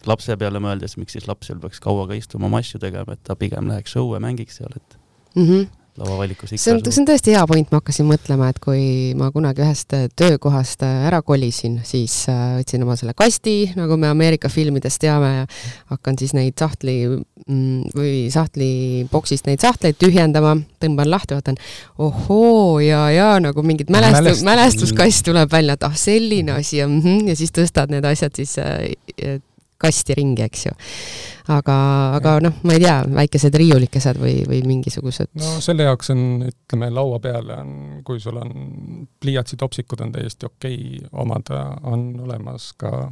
lapse 0.06 0.36
peale 0.36 0.58
mõeldes, 0.58 0.96
miks 0.96 1.12
siis 1.12 1.28
laps 1.28 1.46
seal 1.46 1.58
peaks 1.58 1.80
kaua 1.80 2.06
ka 2.06 2.14
istuma 2.14 2.46
oma 2.46 2.58
asju 2.58 2.80
tegema, 2.80 3.12
et 3.12 3.22
ta 3.22 3.36
pigem 3.36 3.68
läheks 3.68 3.96
õue, 3.96 4.20
mängiks 4.20 4.56
seal, 4.56 4.72
et 4.76 4.98
mm. 5.36 5.48
-hmm 5.48 5.66
lauavalikus 5.96 6.52
ikka 6.52 6.62
see 6.62 6.74
on, 6.74 6.80
see 6.84 7.00
on 7.02 7.08
tõesti 7.08 7.32
hea 7.34 7.42
point, 7.48 7.70
ma 7.72 7.80
hakkasin 7.80 8.06
mõtlema, 8.08 8.50
et 8.52 8.58
kui 8.62 8.82
ma 9.18 9.30
kunagi 9.34 9.64
ühest 9.64 9.94
töökohast 10.18 10.84
ära 10.86 11.22
kolisin, 11.26 11.78
siis 11.88 12.14
äh, 12.32 12.58
võtsin 12.58 12.84
oma 12.84 12.96
selle 13.00 13.14
kasti, 13.16 13.72
nagu 13.78 13.96
me 14.00 14.10
Ameerika 14.10 14.50
filmidest 14.52 15.00
teame, 15.02 15.32
ja 15.40 15.46
hakkan 15.92 16.18
siis 16.20 16.34
neid 16.36 16.56
sahtli 16.60 16.98
mm, 17.08 17.96
või 17.96 18.12
sahtliboksist 18.32 19.48
neid 19.48 19.64
sahtleid 19.64 19.98
tühjendama, 20.00 20.56
tõmban 20.82 21.10
lahti, 21.12 21.36
vaatan, 21.38 21.60
ohoo, 22.02 22.78
ja, 22.84 23.06
ja 23.14 23.30
nagu 23.42 23.64
mingid 23.66 23.92
mälestu-, 23.92 24.20
Mälest... 24.20 24.46
mälestuskast 24.46 25.24
tuleb 25.30 25.52
välja, 25.52 25.78
et 25.78 25.88
ah, 25.88 25.96
selline 25.96 26.58
asi 26.60 26.82
ja, 26.82 26.90
mm 26.90 27.00
-hmm, 27.00 27.28
ja 27.32 27.36
siis 27.38 27.54
tõstad 27.56 27.92
need 27.92 28.04
asjad 28.04 28.36
siis 28.36 28.58
äh, 28.60 29.40
kasti 29.78 30.16
ringi, 30.18 30.44
eks 30.46 30.66
ju. 30.66 30.74
aga, 31.52 31.76
aga 32.18 32.36
noh, 32.42 32.60
ma 32.66 32.76
ei 32.76 32.82
tea, 32.82 32.96
väikesed 33.20 33.54
riiulikesed 33.60 34.20
või, 34.20 34.36
või 34.48 34.60
mingisugused. 34.66 35.32
no 35.38 35.56
selle 35.64 35.88
jaoks 35.88 36.12
on, 36.14 36.22
ütleme, 36.48 36.90
laua 36.94 37.20
peale 37.22 37.58
on, 37.60 37.72
kui 38.06 38.20
sul 38.22 38.40
on 38.40 38.52
pliiatsitopsikud 39.20 40.04
on 40.06 40.14
täiesti 40.16 40.48
okei 40.48 40.78
okay 41.00 41.10
omada, 41.24 41.66
on 41.88 42.08
olemas 42.26 42.72
ka 42.78 43.08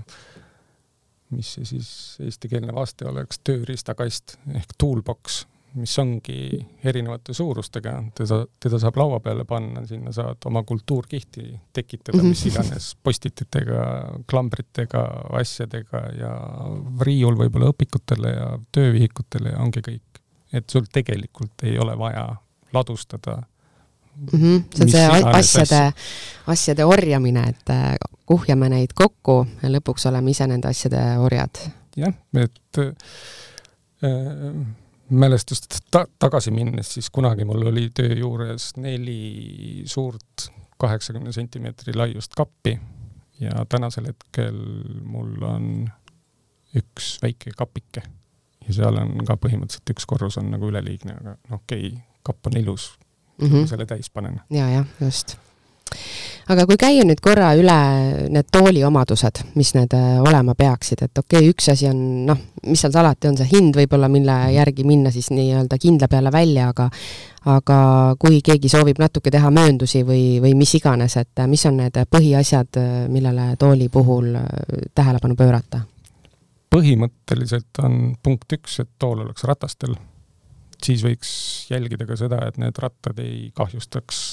mis 1.35 1.55
see 1.57 1.66
siis 1.66 1.88
eestikeelne 2.22 2.74
vaste 2.74 3.07
oleks, 3.09 3.40
tööriistakast 3.46 4.37
ehk 4.55 4.77
toolbox 4.79 5.44
mis 5.75 5.95
ongi 5.99 6.59
erinevate 6.85 7.35
suurustega, 7.35 7.95
teda, 8.15 8.41
teda 8.63 8.79
saab 8.83 8.99
laua 9.01 9.21
peale 9.25 9.45
panna, 9.49 9.83
sinna 9.87 10.13
saad 10.15 10.47
oma 10.47 10.63
kultuurkihti 10.63 11.47
tekitada 11.73 12.19
mm, 12.19 12.25
-hmm. 12.25 12.29
mis 12.29 12.47
iganes 12.47 12.91
postititega, 13.03 13.87
klambritega, 14.31 15.03
asjadega 15.41 16.03
ja 16.19 16.35
riiul 17.01 17.39
võib-olla 17.39 17.73
õpikutele 17.75 18.35
ja 18.37 18.53
töövihikutele 18.73 19.57
ja 19.57 19.59
ongi 19.59 19.83
kõik. 19.89 20.23
et 20.53 20.71
sul 20.71 20.87
tegelikult 20.93 21.63
ei 21.63 21.79
ole 21.79 21.99
vaja 21.99 22.37
ladustada 22.73 23.43
mm. 24.17 24.39
-hmm. 24.39 24.63
see 24.75 24.85
on 24.85 24.91
see 24.91 25.09
asjade, 25.33 25.93
asjade 26.47 26.85
orjamine, 26.85 27.49
et 27.49 27.71
äh, 27.71 27.95
kuhjame 28.27 28.69
neid 28.69 28.95
kokku 28.95 29.47
ja 29.63 29.69
lõpuks 29.69 30.09
oleme 30.09 30.31
ise 30.31 30.47
nende 30.47 30.69
asjade 30.69 31.19
orjad. 31.19 31.59
jah, 31.97 32.15
et 32.35 32.79
äh, 32.79 32.93
mälestust 35.11 35.79
ta 35.90 36.07
tagasi 36.19 36.51
minnes, 36.51 36.95
siis 36.95 37.11
kunagi 37.11 37.45
mul 37.45 37.67
oli 37.67 37.90
töö 37.95 38.14
juures 38.19 38.73
neli 38.77 39.83
suurt 39.85 40.49
kaheksakümne 40.81 41.33
sentimeetri 41.33 41.95
laiust 41.95 42.35
kappi 42.35 42.79
ja 43.40 43.67
tänasel 43.69 44.07
hetkel 44.11 44.59
mul 45.05 45.43
on 45.43 45.69
üks 46.77 47.19
väike 47.23 47.53
kapike 47.57 48.03
ja 48.67 48.75
seal 48.75 48.99
on 48.99 49.17
ka 49.27 49.37
põhimõtteliselt 49.40 49.95
üks 49.95 50.07
korrus 50.09 50.38
on 50.40 50.51
nagu 50.55 50.71
üleliigne, 50.71 51.17
aga 51.21 51.37
noh, 51.37 51.59
okei 51.61 51.88
okay,, 51.93 52.05
kapp 52.27 52.51
on 52.51 52.57
ilus 52.61 52.93
mm, 53.38 53.49
-hmm. 53.49 53.67
selle 53.71 53.87
täis 53.87 54.11
panen. 54.11 54.40
ja, 54.51 54.71
jah, 54.71 54.87
just 55.01 55.37
aga 56.53 56.66
kui 56.68 56.77
käia 56.81 57.05
nüüd 57.07 57.20
korra 57.25 57.53
üle 57.57 57.77
need 58.33 58.49
tooli 58.53 58.83
omadused, 58.85 59.40
mis 59.59 59.73
need 59.77 59.94
äh, 59.97 60.18
olema 60.23 60.55
peaksid, 60.59 61.05
et 61.07 61.20
okei 61.23 61.40
okay,, 61.40 61.53
üks 61.55 61.70
asi 61.73 61.88
on 61.88 62.01
noh, 62.29 62.40
mis 62.68 62.85
seal 62.85 62.92
salati, 62.94 63.31
on 63.31 63.38
see 63.38 63.49
hind 63.55 63.77
võib-olla, 63.79 64.11
mille 64.12 64.37
järgi 64.55 64.85
minna 64.88 65.12
siis 65.14 65.31
nii-öelda 65.35 65.79
kindla 65.81 66.09
peale 66.12 66.33
välja, 66.35 66.68
aga 66.75 66.90
aga 67.55 67.79
kui 68.20 68.40
keegi 68.44 68.70
soovib 68.73 69.01
natuke 69.03 69.29
teha 69.33 69.51
mööndusi 69.53 70.01
või, 70.09 70.38
või 70.40 70.55
mis 70.57 70.73
iganes, 70.79 71.16
et 71.20 71.40
äh, 71.40 71.49
mis 71.51 71.64
on 71.68 71.81
need 71.81 71.99
põhiasjad, 72.12 72.81
äh, 72.81 72.94
millele 73.12 73.53
tooli 73.61 73.90
puhul 73.92 74.33
tähelepanu 74.94 75.37
pöörata? 75.38 75.85
põhimõtteliselt 76.75 77.79
on 77.87 78.16
punkt 78.23 78.51
üks, 78.57 78.81
et 78.83 78.88
tool 78.99 79.20
oleks 79.23 79.44
ratastel, 79.47 79.94
siis 80.83 81.05
võiks 81.07 81.31
jälgida 81.70 82.03
ka 82.09 82.16
seda, 82.18 82.40
et 82.49 82.59
need 82.59 82.81
rattad 82.83 83.20
ei 83.23 83.53
kahjustaks 83.55 84.25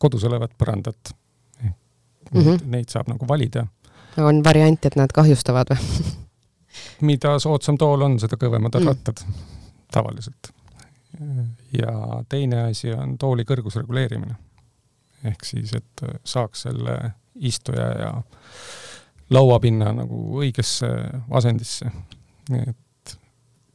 kodus 0.00 0.24
olevat 0.28 0.56
põrandat 0.58 1.12
mm. 1.62 1.72
-hmm. 2.32 2.64
Neid 2.72 2.88
saab 2.88 3.12
nagu 3.12 3.28
valida. 3.28 3.66
on 4.16 4.44
variant, 4.44 4.86
et 4.86 4.96
nad 4.96 5.12
kahjustavad 5.14 5.74
või 5.74 6.04
mida 7.12 7.38
soodsam 7.38 7.78
tool 7.78 8.02
on, 8.02 8.18
seda 8.20 8.38
kõvemad 8.40 8.74
on 8.76 8.82
mm. 8.82 8.88
rattad 8.88 9.24
tavaliselt. 9.92 10.52
ja 11.72 12.22
teine 12.28 12.62
asi 12.70 12.92
on 12.92 13.18
tooli 13.18 13.44
kõrguse 13.44 13.82
reguleerimine. 13.82 14.34
ehk 15.24 15.44
siis, 15.44 15.74
et 15.74 16.04
saaks 16.24 16.62
selle 16.68 16.96
istuja 17.34 17.88
ja 17.98 18.12
lauapinna 19.30 19.92
nagu 19.92 20.40
õigesse 20.42 20.88
asendisse. 21.30 21.90
et 22.66 23.16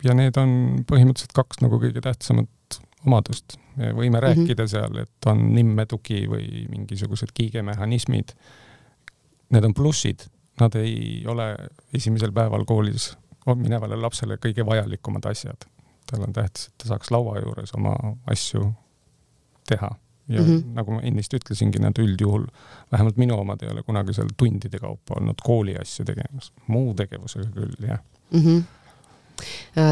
ja 0.04 0.14
need 0.14 0.38
on 0.38 0.52
põhimõtteliselt 0.88 1.36
kaks 1.36 1.62
nagu 1.64 1.80
kõige 1.82 2.02
tähtsamat 2.02 2.80
omadust. 3.06 3.58
me 3.76 3.91
võime 3.91 4.10
mm 4.10 4.15
-hmm. 4.15 4.22
rääkida 4.22 4.68
seal, 4.68 4.98
et 4.98 5.26
on 5.26 5.54
nimmetugi 5.56 6.26
või 6.32 6.68
mingisugused 6.70 7.34
kiigemehhanismid. 7.34 8.32
Need 9.50 9.63
on 9.63 9.74
plussid, 9.74 10.26
nad 10.60 10.76
ei 10.76 11.24
ole 11.28 11.56
esimesel 11.94 12.32
päeval 12.32 12.65
koolis 12.65 13.18
minevale 13.54 13.96
lapsele 13.96 14.38
kõige 14.41 14.65
vajalikumad 14.65 15.26
asjad. 15.26 15.68
tal 16.12 16.22
on 16.22 16.34
tähtis, 16.34 16.68
et 16.68 16.74
ta 16.78 16.88
saaks 16.88 17.12
laua 17.12 17.39
juures 17.39 17.72
oma 17.74 17.96
asju 18.30 18.74
teha 19.68 19.89
ja 20.28 20.41
mm 20.41 20.48
-hmm. 20.48 20.63
nagu 20.74 20.91
ma 20.91 21.02
ennist 21.02 21.34
ütlesingi, 21.34 21.80
nad 21.80 22.00
üldjuhul, 22.00 22.46
vähemalt 22.91 23.18
minu 23.18 23.39
omad 23.39 23.62
ei 23.62 23.70
ole 23.70 23.84
kunagi 23.84 24.13
seal 24.13 24.28
tundide 24.38 24.80
kaupa 24.80 25.15
olnud 25.18 25.41
kooli 25.44 25.76
asju 25.82 26.06
tegemas, 26.06 26.54
muu 26.68 26.94
tegevusega 26.94 27.50
küll, 27.52 27.88
jah 27.88 28.00
mm. 28.32 28.39
-hmm 28.39 28.63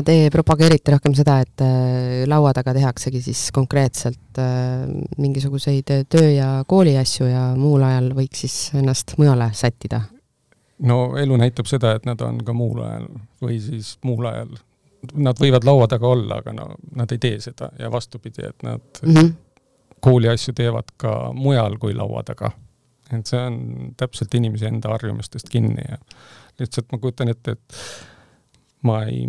te 0.06 0.16
propageerite 0.32 0.96
rohkem 0.96 1.16
seda, 1.18 1.40
et 1.44 1.64
äh, 1.66 2.24
laua 2.30 2.54
taga 2.56 2.74
tehaksegi 2.76 3.22
siis 3.22 3.46
konkreetselt 3.56 4.40
äh, 4.42 4.88
mingisuguseid 5.18 5.92
töö 6.10 6.30
ja 6.32 6.50
kooli 6.68 6.96
asju 6.98 7.28
ja 7.30 7.46
muul 7.60 7.84
ajal 7.84 8.12
võiks 8.18 8.46
siis 8.46 8.58
ennast 8.80 9.18
mujale 9.18 9.50
sättida? 9.58 10.02
no 10.84 11.16
elu 11.20 11.38
näitab 11.40 11.70
seda, 11.70 11.94
et 11.98 12.06
nad 12.10 12.22
on 12.26 12.40
ka 12.46 12.56
muul 12.56 12.82
ajal 12.84 13.08
või 13.44 13.60
siis 13.64 13.96
muul 14.08 14.28
ajal, 14.30 14.54
nad 15.14 15.40
võivad 15.40 15.68
laua 15.68 15.88
taga 15.92 16.10
olla, 16.10 16.40
aga 16.42 16.56
no 16.56 16.70
nad 16.96 17.12
ei 17.14 17.22
tee 17.22 17.40
seda 17.44 17.72
ja 17.80 17.92
vastupidi, 17.92 18.46
et 18.48 18.64
nad 18.64 19.04
mm 19.04 19.16
-hmm. 19.16 19.34
kooli 20.00 20.32
asju 20.32 20.54
teevad 20.54 20.96
ka 20.98 21.34
mujal 21.34 21.78
kui 21.78 21.94
laua 21.96 22.24
taga. 22.24 22.52
et 23.14 23.28
see 23.28 23.40
on 23.40 23.94
täpselt 23.98 24.34
inimese 24.34 24.68
enda 24.68 24.90
harjumustest 24.90 25.50
kinni 25.50 25.84
ja 25.90 25.98
lihtsalt 26.60 26.92
ma 26.92 26.98
kujutan 26.98 27.30
ette, 27.30 27.52
et 27.52 27.76
ma 28.84 29.04
ei, 29.06 29.26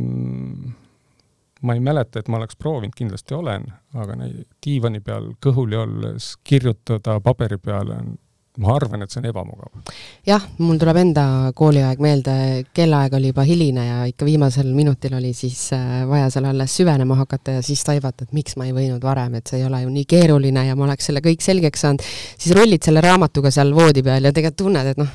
ma 1.63 1.75
ei 1.75 1.81
mäleta, 1.81 2.21
et 2.21 2.29
ma 2.29 2.41
oleks 2.41 2.57
proovinud, 2.61 2.95
kindlasti 2.97 3.35
olen, 3.35 3.67
aga 3.95 4.17
diivani 4.65 5.01
peal 5.05 5.33
kõhuli 5.45 5.79
olles 5.79 6.35
kirjutada 6.45 7.21
paberi 7.25 7.59
peale 7.59 7.99
on 8.03 8.15
ma 8.63 8.75
arvan, 8.77 9.03
et 9.03 9.11
see 9.11 9.19
on 9.19 9.27
ebamugav. 9.27 9.95
jah, 10.27 10.43
mul 10.63 10.79
tuleb 10.79 10.99
enda 11.01 11.25
kooliaeg 11.59 12.03
meelde, 12.03 12.35
kellaaeg 12.77 13.17
oli 13.19 13.33
juba 13.33 13.43
hiline 13.49 13.87
ja 13.87 13.97
ikka 14.11 14.27
viimasel 14.29 14.69
minutil 14.77 15.17
oli 15.19 15.33
siis 15.35 15.67
äh, 15.75 16.05
vaja 16.07 16.29
seal 16.31 16.47
alles 16.51 16.77
süvenema 16.79 17.17
hakata 17.19 17.57
ja 17.59 17.65
siis 17.67 17.83
taibata, 17.87 18.29
et 18.29 18.37
miks 18.37 18.55
ma 18.61 18.69
ei 18.69 18.75
võinud 18.77 19.03
varem, 19.03 19.35
et 19.41 19.51
see 19.51 19.59
ei 19.59 19.67
ole 19.67 19.83
ju 19.83 19.91
nii 19.97 20.07
keeruline 20.11 20.67
ja 20.69 20.77
ma 20.79 20.87
oleks 20.87 21.11
selle 21.11 21.23
kõik 21.25 21.43
selgeks 21.43 21.83
saanud, 21.87 22.07
siis 22.39 22.55
rullid 22.55 22.87
selle 22.87 23.03
raamatuga 23.05 23.51
seal 23.55 23.75
voodi 23.75 24.07
peal 24.07 24.31
ja 24.31 24.35
tegelikult 24.35 24.61
tunned, 24.63 24.93
et 24.93 25.03
noh, 25.03 25.11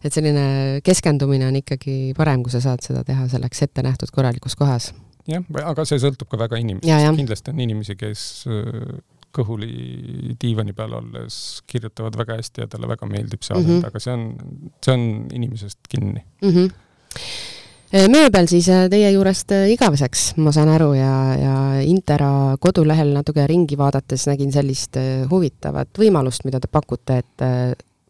et 0.00 0.14
selline 0.14 0.80
keskendumine 0.84 1.50
on 1.50 1.60
ikkagi 1.60 1.98
parem, 2.16 2.40
kui 2.46 2.54
sa 2.54 2.62
saad 2.64 2.80
seda 2.84 3.04
teha 3.04 3.28
selleks 3.28 3.68
ette 3.68 3.84
nähtud 3.84 4.14
korralikus 4.14 4.56
kohas. 4.56 4.94
jah, 5.28 5.44
aga 5.60 5.84
see 5.84 6.00
sõltub 6.00 6.32
ka 6.32 6.40
väga 6.40 6.64
inimesest, 6.64 7.20
kindlasti 7.20 7.52
on 7.52 7.64
inimesi, 7.68 8.00
kes 8.00 8.24
äh, 8.48 8.96
kõhuli 9.34 10.34
diivani 10.40 10.72
peal 10.76 10.96
olles 10.98 11.62
kirjutavad 11.68 12.16
väga 12.18 12.38
hästi 12.38 12.64
ja 12.64 12.70
talle 12.70 12.88
väga 12.90 13.08
meeldib 13.10 13.44
see 13.44 13.54
asend 13.54 13.68
mm, 13.68 13.80
-hmm. 13.80 13.86
aga 13.86 14.00
see 14.00 14.12
on, 14.12 14.74
see 14.84 14.94
on 14.94 15.06
inimesest 15.40 15.78
kinni 15.88 16.24
mm. 16.42 16.50
-hmm 16.50 16.70
mööbel 17.88 18.46
siis 18.46 18.68
äh, 18.68 18.88
teie 18.90 19.10
juurest 19.10 19.52
äh, 19.56 19.70
igaveseks, 19.72 20.34
ma 20.36 20.52
saan 20.52 20.68
aru, 20.68 20.92
ja, 20.92 21.12
ja 21.40 21.54
Intera 21.80 22.56
kodulehel 22.60 23.14
natuke 23.14 23.46
ringi 23.46 23.78
vaadates 23.78 24.26
nägin 24.28 24.52
sellist 24.52 24.96
huvitavat 25.30 25.88
võimalust, 25.98 26.44
mida 26.44 26.60
te 26.60 26.68
pakute, 26.68 27.16
et 27.18 27.46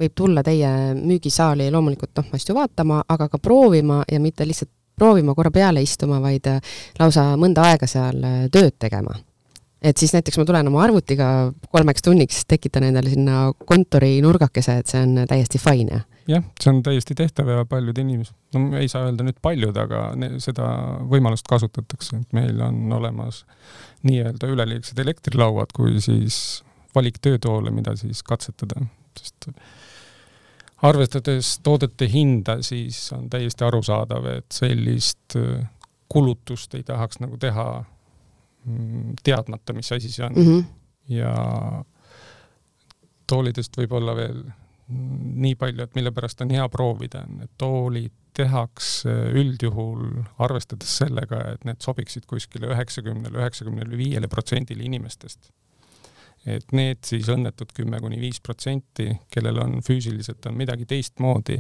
võib 0.00 0.12
tulla 0.14 0.42
teie 0.42 0.94
müügisaali 0.98 1.70
loomulikult 1.70 2.10
noh, 2.18 2.26
asju 2.34 2.54
vaatama, 2.54 3.04
aga 3.08 3.28
ka 3.28 3.38
proovima 3.38 4.02
ja 4.10 4.20
mitte 4.20 4.46
lihtsalt 4.46 4.70
proovima 4.98 5.34
korra 5.34 5.50
peale 5.50 5.82
istuma, 5.82 6.18
vaid 6.20 6.46
lausa 6.98 7.36
mõnda 7.38 7.70
aega 7.70 7.86
seal 7.86 8.18
tööd 8.50 8.74
tegema 8.78 9.14
et 9.82 9.96
siis 9.96 10.12
näiteks 10.14 10.38
ma 10.40 10.44
tulen 10.48 10.70
oma 10.70 10.82
arvutiga 10.84 11.28
kolmeks 11.72 12.04
tunniks, 12.04 12.42
tekitan 12.50 12.88
endale 12.88 13.12
sinna 13.12 13.48
kontori 13.66 14.18
nurgakese, 14.24 14.78
et 14.80 14.90
see 14.90 15.02
on 15.04 15.24
täiesti 15.30 15.60
fine. 15.62 16.02
jah, 16.28 16.44
see 16.60 16.72
on 16.72 16.82
täiesti 16.84 17.14
tehtav 17.18 17.48
ja 17.52 17.64
paljud 17.68 17.98
inimesed, 17.98 18.34
no 18.54 18.76
ei 18.78 18.88
saa 18.90 19.06
öelda 19.08 19.26
nüüd 19.26 19.38
paljud, 19.42 19.76
aga 19.80 20.02
ne, 20.18 20.34
seda 20.42 20.68
võimalust 21.10 21.48
kasutatakse, 21.48 22.22
et 22.22 22.36
meil 22.36 22.60
on 22.64 22.92
olemas 22.98 23.44
nii-öelda 24.06 24.50
üleliigsed 24.52 24.98
elektrilauad 24.98 25.72
kui 25.76 25.98
siis 26.04 26.62
valik 26.94 27.20
töötoole, 27.22 27.72
mida 27.74 27.94
siis 27.96 28.22
katsetada, 28.26 28.82
sest 29.18 29.50
arvestades 30.82 31.56
toodete 31.62 32.06
hinda, 32.10 32.60
siis 32.66 33.00
on 33.16 33.26
täiesti 33.30 33.64
arusaadav, 33.66 34.26
et 34.38 34.54
sellist 34.54 35.38
kulutust 36.08 36.74
ei 36.74 36.84
tahaks 36.86 37.20
nagu 37.22 37.36
teha 37.40 37.68
teadmata, 39.24 39.72
mis 39.76 39.92
asi 39.92 40.10
see 40.12 40.26
on 40.26 40.32
mm. 40.36 40.46
-hmm. 40.46 40.64
ja 41.08 41.34
toolidest 43.26 43.76
võib 43.76 43.92
olla 43.92 44.14
veel 44.16 44.42
nii 44.88 45.54
palju, 45.60 45.84
et 45.84 45.94
mille 45.98 46.12
pärast 46.16 46.40
on 46.40 46.50
hea 46.54 46.64
proovida, 46.72 47.24
need 47.28 47.50
toolid 47.60 48.14
tehakse 48.38 49.12
üldjuhul 49.36 50.22
arvestades 50.44 50.94
sellega, 51.00 51.40
et 51.54 51.64
need 51.68 51.82
sobiksid 51.84 52.28
kuskile 52.30 52.70
üheksakümnele, 52.72 53.40
üheksakümnele 53.40 53.98
viiele 53.98 54.30
protsendile 54.30 54.86
inimestest. 54.86 55.50
et 56.46 56.70
need 56.72 57.02
siis 57.04 57.26
õnnetud 57.28 57.72
kümme 57.74 57.98
kuni 58.00 58.16
viis 58.20 58.38
protsenti, 58.40 59.10
kellel 59.28 59.58
on 59.58 59.82
füüsiliselt 59.84 60.46
on 60.46 60.54
midagi 60.56 60.86
teistmoodi, 60.88 61.58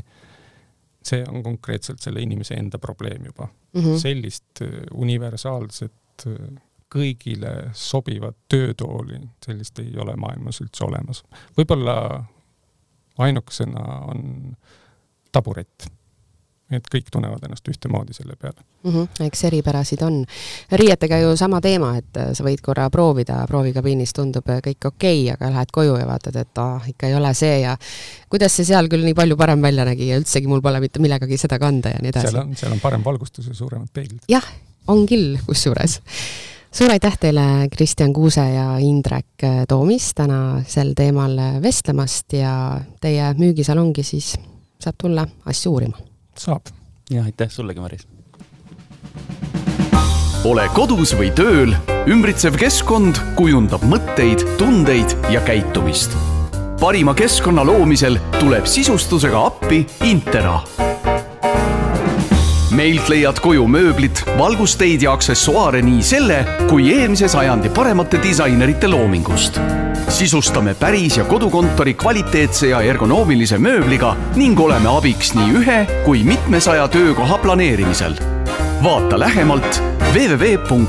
see 1.04 1.24
on 1.28 1.42
konkreetselt 1.42 2.00
selle 2.00 2.22
inimese 2.22 2.54
enda 2.54 2.78
probleem 2.78 3.26
juba 3.26 3.48
mm. 3.48 3.80
-hmm. 3.80 3.98
sellist 3.98 4.62
äh, 4.62 4.68
universaalset 4.94 6.26
äh, 6.26 6.62
kõigile 6.94 7.70
sobivat 7.76 8.36
töötooli, 8.48 9.20
sellist 9.44 9.78
ei 9.78 9.92
ole 10.00 10.16
maailmas 10.16 10.60
üldse 10.64 10.84
olemas. 10.84 11.22
võib-olla 11.58 12.24
ainukesena 13.18 13.84
on 14.08 14.56
taburet 15.32 15.90
et 16.76 16.88
kõik 16.92 17.06
tunnevad 17.12 17.44
ennast 17.46 17.68
ühtemoodi 17.70 18.14
selle 18.16 18.36
peale 18.36 18.60
mm. 18.60 18.92
-hmm, 18.92 19.26
eks 19.26 19.44
eripärasid 19.48 20.02
on. 20.04 20.24
riietega 20.72 21.18
ju 21.18 21.36
sama 21.36 21.60
teema, 21.64 21.94
et 21.96 22.16
äh, 22.16 22.32
sa 22.36 22.44
võid 22.44 22.60
korra 22.64 22.88
proovida, 22.92 23.40
proovikabiinis 23.48 24.12
tundub 24.16 24.48
äh, 24.52 24.60
kõik 24.64 24.90
okei 24.90 25.22
okay,, 25.22 25.32
aga 25.34 25.50
lähed 25.54 25.72
koju 25.72 25.96
ja 25.96 26.06
vaatad, 26.06 26.36
et 26.36 26.60
ah,, 26.60 26.84
ikka 26.88 27.08
ei 27.08 27.16
ole 27.16 27.32
see 27.34 27.60
ja 27.62 27.76
kuidas 28.28 28.56
see 28.56 28.68
seal 28.68 28.88
küll 28.92 29.06
nii 29.08 29.16
palju 29.16 29.36
parem 29.40 29.64
välja 29.64 29.88
nägi 29.88 30.10
ja 30.12 30.20
üldsegi 30.20 30.50
mul 30.50 30.62
pole 30.64 30.80
mitte 30.84 31.00
millegagi 31.00 31.40
seda 31.40 31.58
kanda 31.58 31.94
ja 31.96 32.04
nii 32.04 32.12
edasi. 32.12 32.28
seal 32.28 32.42
on, 32.44 32.54
seal 32.56 32.76
on 32.76 32.84
parem 32.84 33.04
valgustus 33.04 33.48
ja 33.48 33.54
suuremad 33.54 33.88
peeglid. 33.92 34.20
jah, 34.28 34.44
on 34.86 35.06
küll, 35.08 35.38
kusjuures 35.46 36.00
suur 36.72 36.90
aitäh 36.90 37.16
teile, 37.20 37.68
Kristjan 37.72 38.12
Kuuse 38.12 38.44
ja 38.54 38.76
Indrek 38.78 39.44
äh, 39.44 39.64
Toomis 39.68 40.12
täna 40.14 40.62
sel 40.66 40.92
teemal 40.96 41.36
vestlemast 41.62 42.32
ja 42.36 42.80
teie 43.00 43.32
müügisalongi 43.38 44.04
siis 44.06 44.34
saab 44.78 44.98
tulla 45.00 45.26
asju 45.46 45.72
uurima 45.72 45.98
saab. 46.38 46.70
ja 47.10 47.24
aitäh 47.24 47.50
sullegi, 47.50 47.80
Maris. 47.80 48.06
ole 50.44 50.68
kodus 50.74 51.14
või 51.18 51.30
tööl, 51.34 51.74
ümbritsev 52.08 52.56
keskkond 52.60 53.18
kujundab 53.36 53.82
mõtteid, 53.82 54.44
tundeid 54.58 55.16
ja 55.32 55.40
käitumist. 55.40 56.14
parima 56.80 57.14
keskkonna 57.14 57.64
loomisel 57.66 58.18
tuleb 58.38 58.66
sisustusega 58.66 59.46
appi 59.46 59.86
Intera 60.04 60.60
meilt 62.70 63.08
leiad 63.08 63.40
koju 63.40 63.66
mööblit, 63.70 64.24
valgusteid 64.38 65.02
ja 65.02 65.12
aksessuaare 65.16 65.82
nii 65.84 66.02
selle 66.04 66.44
kui 66.68 66.90
eelmise 66.92 67.28
sajandi 67.28 67.72
paremate 67.74 68.20
disainerite 68.22 68.88
loomingust 68.90 69.60
sisustame 70.08 70.74
päris 70.74 71.16
ja 71.16 71.24
kodukontori 71.24 71.94
kvaliteetse 71.94 72.68
ja 72.68 72.80
ergonoomilise 72.80 73.58
mööbliga 73.60 74.16
ning 74.36 74.60
oleme 74.60 74.88
abiks 74.90 75.34
nii 75.36 75.52
ühe 75.60 75.86
kui 76.06 76.24
mitmesaja 76.24 76.88
töökoha 76.88 77.38
planeerimisel. 77.44 78.14
vaata 78.82 79.18
lähemalt 79.18 79.82
www.intera.ee 80.14 80.88